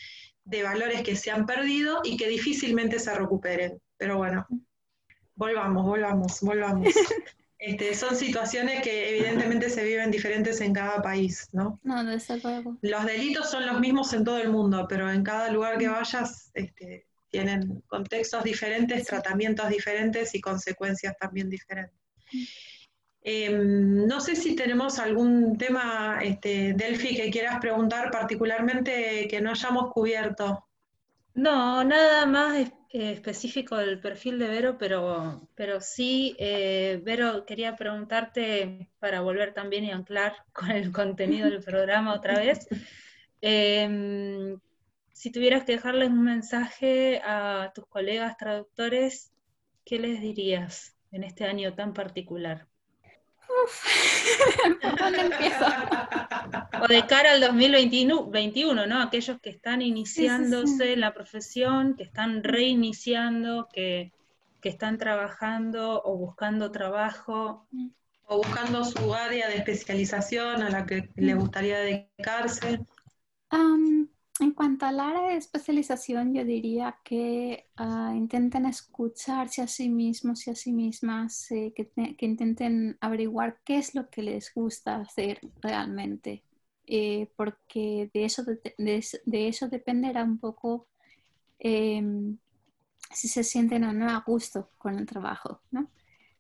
[0.45, 3.81] de valores que se han perdido y que difícilmente se recuperen.
[3.99, 4.47] Pero bueno,
[5.37, 6.93] volvamos, volvamos, volvamos.
[7.63, 11.79] Este, son situaciones que evidentemente se viven diferentes en cada país, ¿no?
[11.83, 12.27] No, es
[12.81, 16.51] Los delitos son los mismos en todo el mundo, pero en cada lugar que vayas,
[16.55, 21.99] este, tienen contextos diferentes, tratamientos diferentes y consecuencias también diferentes.
[23.23, 29.51] Em, no sé si tenemos algún tema, este, Delphi, que quieras preguntar particularmente que no
[29.51, 30.67] hayamos cubierto.
[31.35, 32.73] No, nada más eh,
[33.13, 39.85] específico del perfil de Vero, pero, pero sí, eh, Vero, quería preguntarte, para volver también
[39.85, 42.67] y anclar con el contenido del programa otra vez,
[43.43, 44.57] eh,
[45.21, 49.31] si tuvieras que dejarles un mensaje a tus colegas traductores,
[49.85, 52.67] ¿qué les dirías en este año tan particular?
[54.81, 55.67] ¿Por dónde empiezo?
[56.81, 59.03] O de cara al 2021, ¿no?
[59.03, 64.13] Aquellos que están iniciándose en la profesión, que están reiniciando, que,
[64.63, 67.67] están trabajando o buscando trabajo.
[68.25, 72.81] O buscando su área de especialización a la que les gustaría dedicarse.
[74.41, 80.47] En cuanto al área de especialización, yo diría que uh, intenten escucharse a sí mismos
[80.47, 81.91] y a sí mismas, eh, que,
[82.25, 86.43] intenten averiguar qué es lo que les gusta hacer realmente,
[86.87, 90.89] eh, porque de eso, de, eso dependerá un poco
[91.59, 92.39] em,
[93.13, 95.61] si se sienten o no a gusto con el trabajo.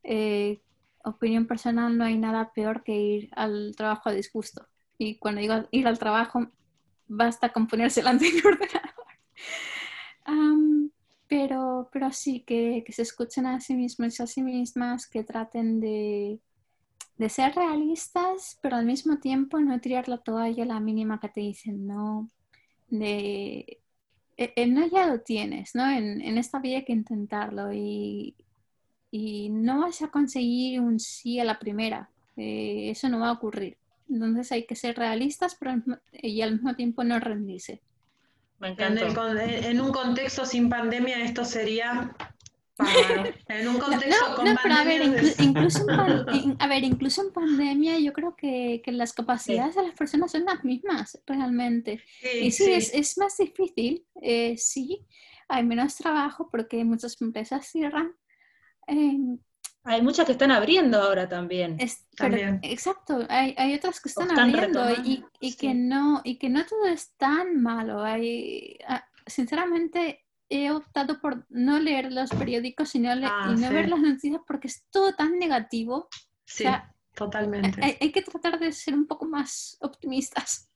[0.02, 0.62] Eh,
[1.04, 4.66] opinión personal, no hay nada peor que ir al trabajo a disgusto.
[4.96, 6.50] Y cuando digo ir al trabajo,
[7.10, 8.94] basta con ponerse delante del ordenador.
[11.28, 15.80] pero, pero sí, que, se escuchen a sí mismos y a sí mismas, que traten
[15.80, 16.40] de,
[17.28, 21.86] ser realistas, pero al mismo tiempo no tirar la toalla la mínima que te dicen,
[21.86, 22.30] no,
[22.88, 23.80] de,
[24.36, 25.88] e, el no ya lo tienes, ¿no?
[25.90, 28.34] En, esta vida hay que intentarlo y,
[29.12, 33.79] no vas a conseguir un sí a la primera, eh, eso no va a ocurrir.
[34.10, 35.82] Entonces hay que ser realistas pero,
[36.12, 37.82] y al mismo tiempo no rendirse.
[38.60, 42.14] En, un contexto sin pandemia esto sería
[43.48, 44.80] en un contexto con pandemia.
[44.80, 49.84] A ver, incluso, en, a ver, incluso en pandemia yo creo que, las capacidades de
[49.84, 52.02] las personas son las mismas realmente.
[52.22, 55.06] y sí, Es, es, más difícil, eh, sí,
[55.48, 58.12] hay menos trabajo porque muchas empresas cierran.
[58.86, 59.18] Eh,
[59.82, 61.76] hay muchas que están abriendo ahora también.
[62.62, 66.86] exacto, hay, hay, otras que están, abriendo y, y que no, y que no todo
[66.86, 68.02] es tan malo.
[68.02, 73.68] Hay, ah, sinceramente, he optado por no leer los periódicos y no, Ah, y no
[73.68, 73.74] sí.
[73.74, 76.08] ver las noticias porque es todo tan negativo.
[76.44, 77.82] Sí, sea, totalmente.
[77.82, 80.68] Hay, hay que tratar de ser un poco más optimistas.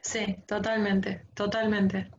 [0.00, 2.10] Sí, totalmente, totalmente.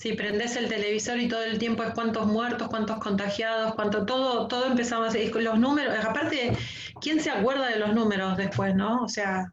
[0.00, 4.48] Si prendes el televisor y todo el tiempo es cuántos muertos, cuántos contagiados, cuánto todo,
[4.48, 5.94] todo empezamos y con los números.
[6.02, 6.56] Aparte,
[7.02, 9.02] ¿quién se acuerda de los números después, no?
[9.02, 9.52] O sea,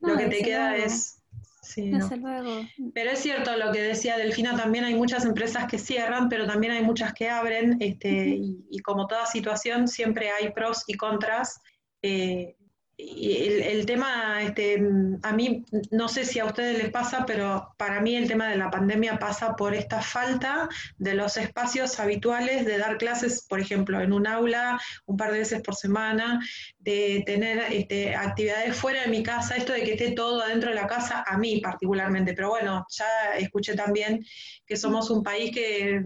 [0.00, 1.22] lo que te queda luego, es.
[1.60, 2.08] Sí, no.
[2.16, 2.66] Luego.
[2.94, 6.72] Pero es cierto lo que decía Delfina, también hay muchas empresas que cierran, pero también
[6.72, 11.60] hay muchas que abren, este, y, y como toda situación, siempre hay pros y contras.
[12.00, 12.56] eh,
[12.96, 14.80] el, el tema, este,
[15.22, 18.56] a mí, no sé si a ustedes les pasa, pero para mí el tema de
[18.56, 20.68] la pandemia pasa por esta falta
[20.98, 25.40] de los espacios habituales de dar clases, por ejemplo, en un aula un par de
[25.40, 26.40] veces por semana,
[26.78, 30.76] de tener este, actividades fuera de mi casa, esto de que esté todo adentro de
[30.76, 33.06] la casa, a mí particularmente, pero bueno, ya
[33.38, 34.24] escuché también
[34.66, 36.04] que somos un país que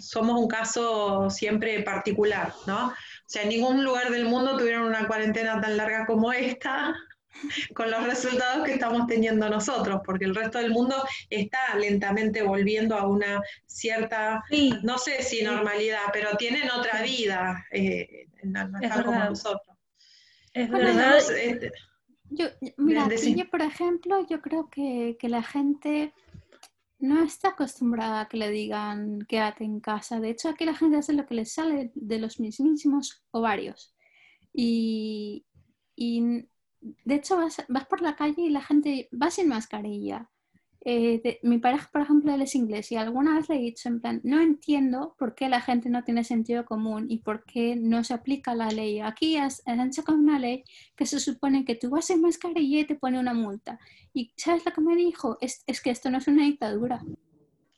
[0.00, 2.92] somos un caso siempre particular, ¿no?
[3.28, 6.94] O sea, en ningún lugar del mundo tuvieron una cuarentena tan larga como esta,
[7.74, 10.96] con los resultados que estamos teniendo nosotros, porque el resto del mundo
[11.28, 17.66] está lentamente volviendo a una cierta, Sí, no sé si normalidad, pero tienen otra vida,
[17.70, 19.28] eh, no, no Es están como verdad.
[19.28, 19.76] nosotros.
[20.54, 21.18] es Bueno, verdad.
[21.18, 21.72] Este,
[22.30, 22.46] Yo,
[22.78, 26.14] mira, yo, por ejemplo, yo creo que, que la gente
[26.98, 30.20] no está acostumbrada a que le digan quédate en casa.
[30.20, 33.94] De hecho, aquí la gente hace lo que le sale de los mismísimos ovarios.
[34.52, 35.46] Y,
[35.96, 36.46] y
[36.80, 40.30] de hecho, vas, vas por la calle y la gente va sin mascarilla.
[40.84, 43.88] Eh, de- mi pareja, por ejemplo, él es inglés y alguna vez le he dicho
[43.88, 47.74] en plan, no entiendo por qué la gente no tiene sentido común y por qué
[47.76, 49.00] no se aplica la ley.
[49.00, 50.62] Aquí has- han sacado una ley
[50.96, 53.78] que se supone que tú vas sin mascarilla y te pone una multa.
[54.14, 55.36] ¿Y sabes lo que me dijo?
[55.40, 57.02] Es, es que esto no es una dictadura.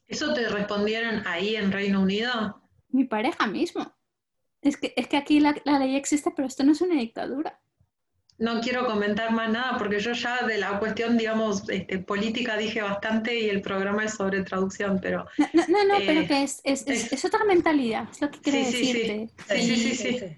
[0.06, 2.60] ¿Eso te respondieron ahí en Reino Unido?
[2.90, 3.92] Mi pareja mismo.
[4.60, 7.58] Es que, es que aquí la, la ley existe, pero esto no es una dictadura.
[8.40, 12.82] No quiero comentar más nada porque yo ya de la cuestión, digamos, este, política dije
[12.82, 16.42] bastante y el programa es sobre traducción, pero No, no, no, no, Eh, pero que
[16.42, 18.92] es, es, es- es- otra mentalidad, es lo que quiero Sí, sí, sí.
[18.92, 19.30] decirte.
[19.46, 20.36] Sí, sí, sí, sí.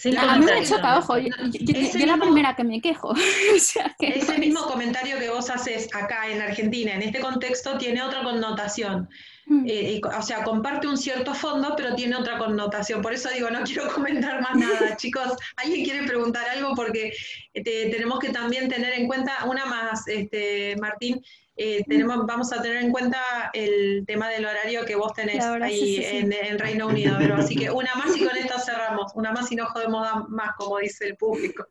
[0.00, 3.08] Sin A mí me choca, ojo, yo, yo- yo- yo la primera que me quejo.
[3.56, 7.02] O sea, que ese no es- mismo comentario que vos haces acá en Argentina, en
[7.02, 9.08] este contexto, tiene otra connotación.
[9.46, 9.64] Mm.
[9.68, 13.02] Eh, o sea, comparte un cierto fondo, pero tiene otra connotación.
[13.02, 15.32] Por eso digo, no quiero comentar más nada, chicos.
[15.56, 16.74] ¿Alguien quiere preguntar algo?
[16.74, 17.12] Porque
[17.52, 21.20] este, tenemos que también tener en cuenta, una más, este, Martín,
[21.62, 23.18] eh, tenemos, vamos a tener en cuenta
[23.52, 26.16] el tema del horario que vos tenés ahí sí, sí, sí.
[26.16, 27.16] En, en Reino Unido.
[27.18, 29.12] Pero así que una más y con esta cerramos.
[29.14, 31.66] Una más y no jodemos más, como dice el público.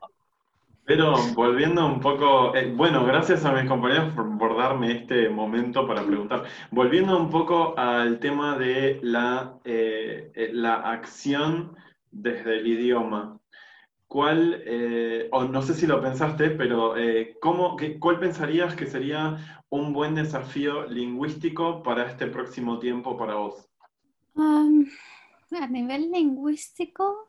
[0.85, 5.87] Pero volviendo un poco, eh, bueno, gracias a mis compañeros por, por darme este momento
[5.87, 6.43] para preguntar.
[6.71, 11.75] Volviendo un poco al tema de la, eh, eh, la acción
[12.11, 13.39] desde el idioma.
[14.07, 18.87] ¿Cuál, eh, o no sé si lo pensaste, pero eh, ¿cómo, qué- ¿cuál pensarías que
[18.87, 19.37] sería
[19.69, 23.69] un buen desafío lingüístico para este próximo tiempo para vos?
[24.35, 24.87] Am,
[25.61, 27.28] a nivel lingüístico,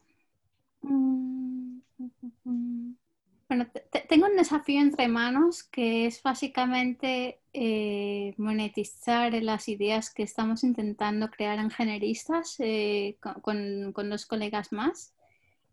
[3.48, 10.14] bueno, te- te- tengo un desafío entre manos que es básicamente eh, monetizar las ideas
[10.14, 15.14] que estamos intentando crear en generistas eh, con, dos colegas más.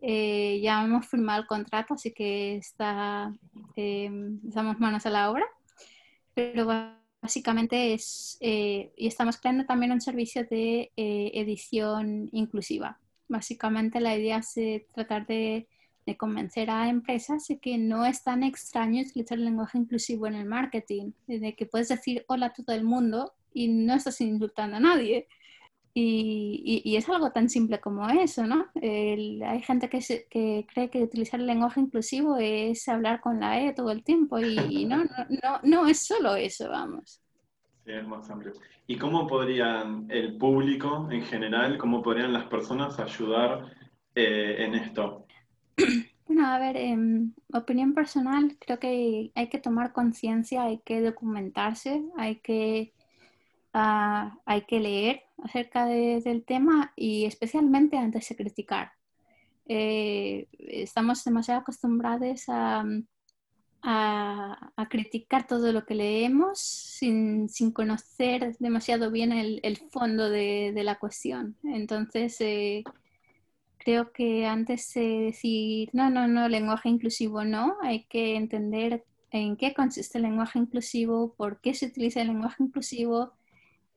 [0.01, 3.31] Eh, ya hemos firmado el contrato, así que está,
[3.75, 5.45] estamos manos a la obra.
[6.33, 6.67] Pero
[7.21, 12.99] básicamente es, y estamos creando también un servicio de edición inclusiva.
[13.27, 15.67] Básicamente la idea es eh, tratar de,
[16.17, 20.45] convencer a empresas de que no es tan extraño utilizar el lenguaje inclusivo en el
[20.45, 24.79] marketing, de que puedes decir hola a todo el mundo y no estás insultando a
[24.79, 25.27] nadie.
[25.93, 28.67] Y, y- y es algo tan simple como eso, ¿no?
[28.75, 33.61] Hay gente que, se- que cree que utilizar el lenguaje inclusivo es hablar con la
[33.61, 37.21] E todo el tiempo y no, no, no, no es solo eso, vamos.
[38.05, 38.29] Más.
[38.85, 43.71] ¿Y cómo podrían el público en general, cómo podrían las personas ayudar
[44.13, 45.25] eh, en esto?
[46.27, 52.03] Bueno, a ver, en opinión personal, creo que hay que tomar conciencia, hay que documentarse,
[52.17, 52.91] hay que,
[53.73, 58.91] ah, hay que leer acerca de- del tema y especialmente antes de criticar.
[59.67, 62.83] Eh, estamos demasiado acostumbrados a,
[64.77, 70.71] a- criticar todo lo que leemos sin, sin conocer demasiado bien el, el fondo de,
[70.75, 71.57] de la cuestión.
[71.63, 72.83] Entonces, eh,
[73.77, 79.57] creo que antes de decir, no, no, no, lenguaje inclusivo no, hay que entender en
[79.57, 83.33] qué consiste el lenguaje inclusivo, por qué se utiliza el lenguaje inclusivo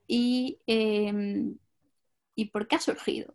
[0.09, 1.59] y, em,
[2.36, 3.34] y por qué ha surgido.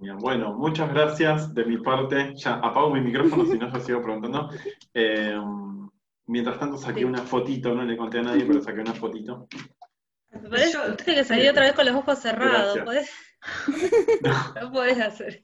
[0.00, 2.34] Bueno, muchas gracias de mi parte.
[2.34, 4.48] Ya apago mi micrófono si no yo sigo preguntando.
[4.94, 5.88] Em,
[6.26, 9.46] mientras tanto saqué una fotito, no le conté a nadie, pero saqué una fotito.
[10.48, 12.78] Parece que salí otra vez con los ojos cerrados.
[12.78, 13.10] ¿Podés?
[14.60, 14.70] No.
[14.70, 15.42] puedes hacer.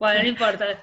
[0.00, 0.82] Bueno, no importa.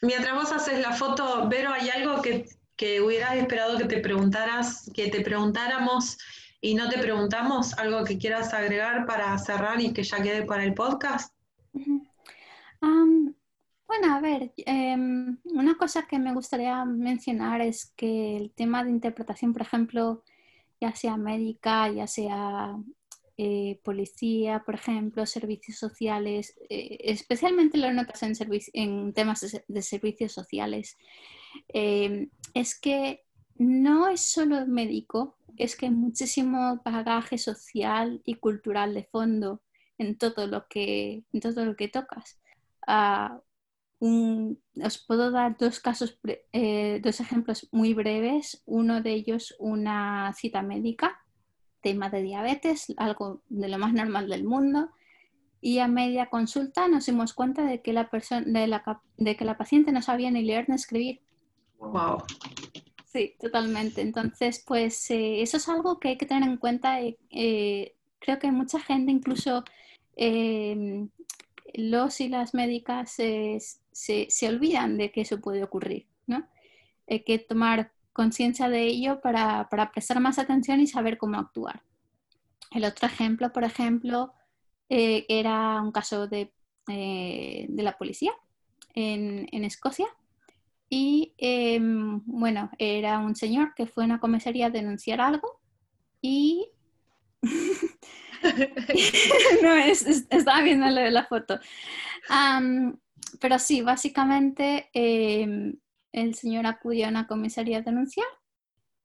[0.00, 2.44] mientras, vos haces la foto, Vero, ¿hay algo que,
[2.76, 6.18] que hubieras esperado que te preguntaras, que te preguntáramos
[6.66, 7.74] y no te preguntamos?
[7.74, 11.32] ¿Algo que quieras agregar para cerrar y que ya quede para el podcast?
[13.86, 18.90] bueno, a ver, em, una cosa que me gustaría mencionar es que el tema de
[18.90, 20.24] interpretación, por ejemplo,
[20.80, 22.76] ya sea médica, ya sea
[23.36, 30.96] eh, policía, por ejemplo, servicios sociales, eh, especialmente lo notas en, temas de, servicios sociales,
[31.68, 33.24] eh, es que
[33.58, 39.62] no es solo médico, es que hay muchísimo bagaje social y cultural de fondo
[39.98, 42.40] en todo lo que, en todo lo que tocas.
[42.86, 43.40] Ah,
[43.98, 48.62] os puedo dar dos casos, dos ejemplos muy breves.
[48.66, 51.22] Uno de ellos, una cita médica
[51.86, 54.90] tema de diabetes, algo de lo más normal del mundo.
[55.60, 58.10] Y a media consulta nos dimos cuenta de que la,
[59.16, 61.20] de que la paciente no sabía ni leer ni escribir.
[61.78, 62.24] Wow.
[63.16, 64.02] Sí, totalmente.
[64.02, 67.00] Entonces, pues eh, eso es algo que hay que tener en cuenta.
[67.00, 69.64] Eh, creo que mucha gente, incluso
[70.16, 71.08] em,
[71.72, 73.58] los y las médicas, se,
[73.90, 76.46] se, olvidan de que eso puede ocurrir, ¿no?
[77.08, 81.82] Hay que tomar conciencia de ello para, prestar más atención y saber cómo actuar.
[82.70, 84.34] El otro ejemplo, por ejemplo,
[84.90, 86.52] eh, era un caso de,
[86.88, 88.32] eh, la policía
[88.92, 90.06] en, Escocia.
[90.88, 95.60] Y em, bueno, era un señor que fue a una comisaría a denunciar algo
[96.20, 96.68] y...
[99.62, 101.58] no, estaba viendo la foto.
[103.40, 105.76] pero sí, básicamente em,
[106.12, 108.26] el señor acudió a una comisaría a denunciar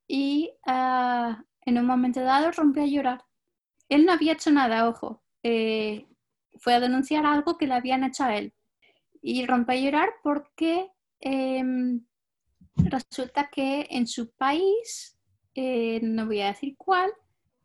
[0.08, 3.24] y ah, en un momento dado rompió a llorar.
[3.90, 5.24] Él no había hecho nada, ojo.
[5.44, 6.08] Eh,
[6.60, 8.54] fue a denunciar algo que le habían hecho a él.
[9.22, 10.90] Y rompió a llorar porque
[11.22, 12.02] em,
[12.76, 15.18] resulta que en su país,
[15.56, 17.12] eh, no voy a decir cuál,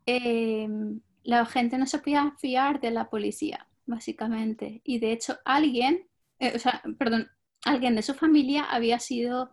[0.07, 4.81] em, la gente no se podía fiar de la policía, básicamente.
[4.85, 7.29] Y de hecho alguien, eh, o sea, perdón,
[7.65, 9.53] alguien de su familia había sido,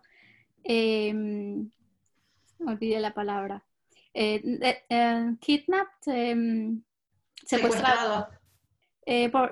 [0.62, 1.12] eh,
[2.64, 3.64] olvidé la palabra,
[4.14, 4.40] eh,
[5.40, 6.82] kidnapped, em,
[7.44, 8.28] secuestrado,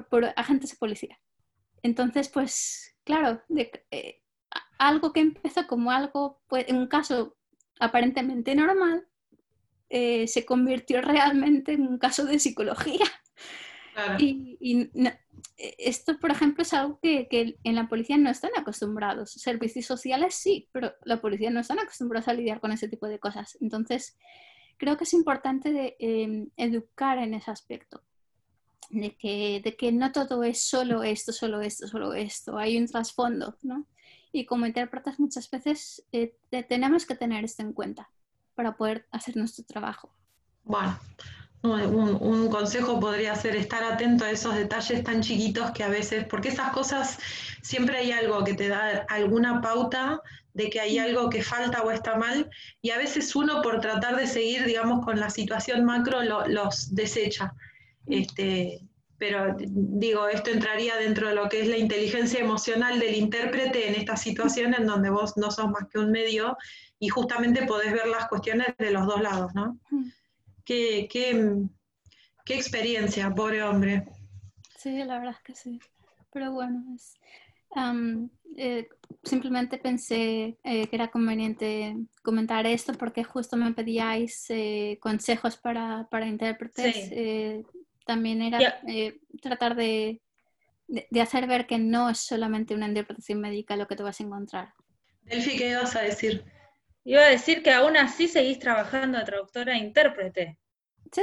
[0.09, 1.19] por, agentes de policía.
[1.83, 3.43] Entonces, pues, claro,
[4.89, 7.37] algo que empezó como algo, pues, en un caso
[7.81, 9.07] aparentemente normal,
[9.91, 13.05] se convirtió realmente en un caso de psicología.
[14.19, 14.91] Y,
[15.57, 17.29] e, esto, por ejemplo, es algo que,
[17.63, 19.33] en la policía no están acostumbrados.
[19.33, 23.19] Servicios sociales sí, pero la policía no están acostumbrados a lidiar con ese tipo de
[23.19, 23.59] cosas.
[23.61, 24.17] Entonces,
[24.79, 28.03] creo que es importante de, em, educar en ese aspecto.
[28.91, 32.59] De que, de que no todo es solo esto, solo esto, solo esto.
[32.59, 33.87] Hay un trasfondo, ¿no?
[34.33, 36.35] Y como intérpretes muchas veces eh,
[36.69, 38.09] tenemos que tener esto en cuenta
[38.55, 40.11] para poder hacer nuestro trabajo.
[40.65, 40.99] Bueno,
[41.63, 46.49] un, consejo podría ser estar atento a esos detalles tan chiquitos que a veces, porque
[46.49, 47.19] esas cosas
[47.63, 50.21] siempre hay algo que te da alguna pauta
[50.55, 52.51] de que hay algo que falta o está mal,
[52.83, 57.55] y a veces uno por tratar de seguir, digamos, con la situación macro los desecha.
[58.07, 58.81] Este,
[59.23, 63.95] pero digo, esto entraría dentro de lo que es la inteligencia emocional del intérprete en
[63.95, 66.57] esta situación en donde vos no sos más que un medio
[66.99, 69.79] y justamente podés ver las cuestiones de los dos lados, ¿no?
[70.65, 71.69] Qué, qué,
[72.49, 74.09] experiencia, pobre hombre.
[74.77, 75.79] Sí, la verdad es que sí.
[76.33, 76.83] Pero bueno,
[78.57, 78.89] eh,
[79.23, 86.09] simplemente pensé eh, que era conveniente comentar esto porque justo me pedíais eh, consejos para,
[86.11, 87.73] para intérpretes.
[88.05, 88.81] También era
[89.41, 90.21] tratar de,
[90.89, 94.25] de, hacer ver que no es solamente una interpretación médica lo que te vas a
[94.25, 94.75] encontrar.
[95.23, 96.45] Delphi, ¿qué ibas a decir?
[97.05, 100.59] Iba a decir que aún así seguís trabajando de traductora e intérprete.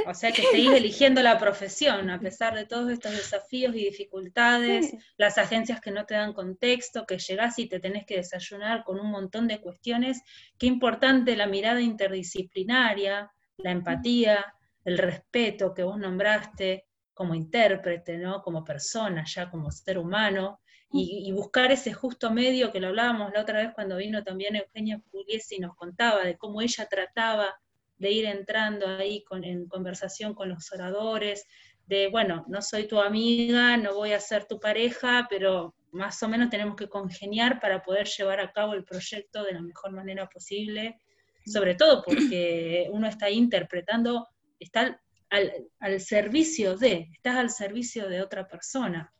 [0.06, 4.94] O sea que seguís eligiendo la profesión, a pesar de todos estos desafíos y dificultades,
[5.16, 9.00] las agencias que no te dan contexto, que llegás y te tenés que desayunar con
[9.00, 10.22] un montón de cuestiones.
[10.58, 14.54] Qué importante la mirada interdisciplinaria, la empatía,
[14.84, 18.42] el respeto que vos nombraste como intérprete, ¿no?
[18.42, 20.60] como persona, ya como ser humano,
[20.92, 25.00] y, buscar ese justo medio que lo hablábamos la otra vez cuando vino también Eugenia
[25.10, 27.60] Pugliese y nos contaba de cómo ella trataba
[27.96, 31.46] de ir entrando ahí en conversación con los oradores,
[31.86, 36.28] de, bueno, no soy tu amiga, no voy a ser tu pareja, pero más o
[36.28, 40.28] menos tenemos que congeniar para poder llevar a cabo el proyecto de la mejor manera
[40.28, 41.00] posible,
[41.44, 44.28] sobre todo porque uno está interpretando,
[44.60, 45.00] está
[45.30, 49.12] al, servicio de, estás al servicio de otra persona.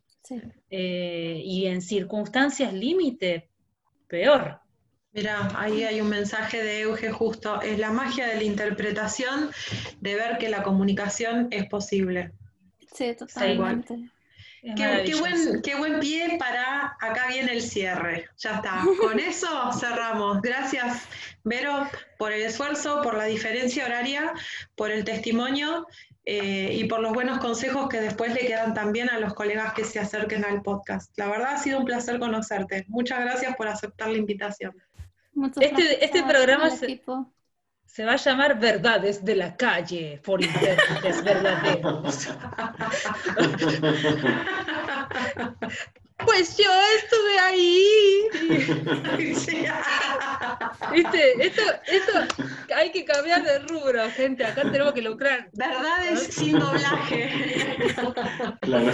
[0.70, 3.50] Eh, y en circunstancias límite,
[4.06, 4.60] peor.
[5.12, 7.60] Mira, ahí hay un mensaje de Euge justo.
[7.62, 9.50] Es la magia de la interpretación
[10.00, 12.32] de ver que la comunicación es posible.
[12.94, 14.10] Sí, totalmente.
[14.62, 18.28] Qué, buen, qué buen pie para acá viene el cierre.
[18.38, 18.84] Ya está.
[19.00, 20.42] Con eso cerramos.
[20.42, 21.04] Gracias,
[21.44, 21.88] Vero,
[22.18, 24.32] por el esfuerzo, por la diferencia horaria,
[24.76, 25.86] por el testimonio
[26.26, 29.84] eh, y por los buenos consejos que después le quedan también a los colegas que
[29.84, 31.16] se acerquen al podcast.
[31.16, 32.84] La verdad ha sido un placer conocerte.
[32.88, 34.76] Muchas gracias por aceptar la invitación.
[35.60, 37.00] este, este programa se,
[37.92, 42.28] se, va a llamar Verdades de la Calle por intérpretes verdaderos.
[46.24, 48.28] Pues yo estuve ahí.
[50.92, 51.46] ¿Viste?
[51.46, 52.12] Esto, esto
[52.74, 54.44] hay que cambiar de rubro, gente.
[54.44, 55.48] Acá tenemos que lucrar.
[55.52, 57.30] Verdades sin doblaje.
[58.60, 58.92] Claro.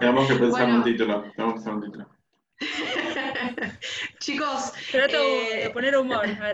[0.00, 1.24] tenemos que pensar en un título.
[1.36, 2.13] Tenemos que pensar un título.
[4.20, 6.52] Chicos, trato de eh, poner humor a,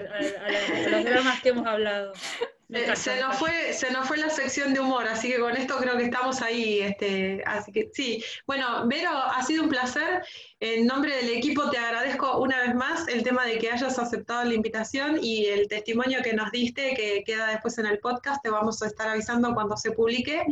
[0.91, 2.13] los dramas que hemos hablado.
[2.73, 5.77] Eh, se, nos fue, se nos fue la sección de humor, así que con esto
[5.79, 6.79] creo que estamos ahí.
[6.79, 8.23] Este, así que sí.
[8.47, 10.23] Bueno, Vero, ha sido un placer.
[10.61, 14.45] En nombre del equipo te agradezco una vez más el tema de que hayas aceptado
[14.45, 18.41] la invitación y el testimonio que nos diste, que queda después en el podcast.
[18.41, 20.47] Te vamos a estar avisando cuando se publique.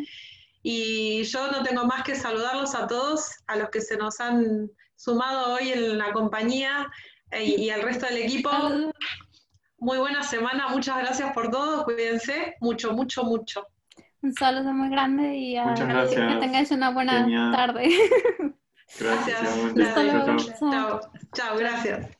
[0.64, 4.68] Y yo no tengo más que saludarlos a todos, a los que se nos han
[4.98, 6.90] sumado hoy en la compañía
[7.30, 8.50] eh, y al resto del equipo.
[9.78, 13.64] Muy buena semana, muchas gracias por todo, cuídense mucho, mucho, mucho.
[14.22, 17.88] Un saludo muy grande y a, que tengáis una buena tarde.
[18.98, 19.74] Gracias.
[19.74, 20.58] gracias.
[20.58, 21.00] Chao,
[21.34, 22.17] chao, gracias.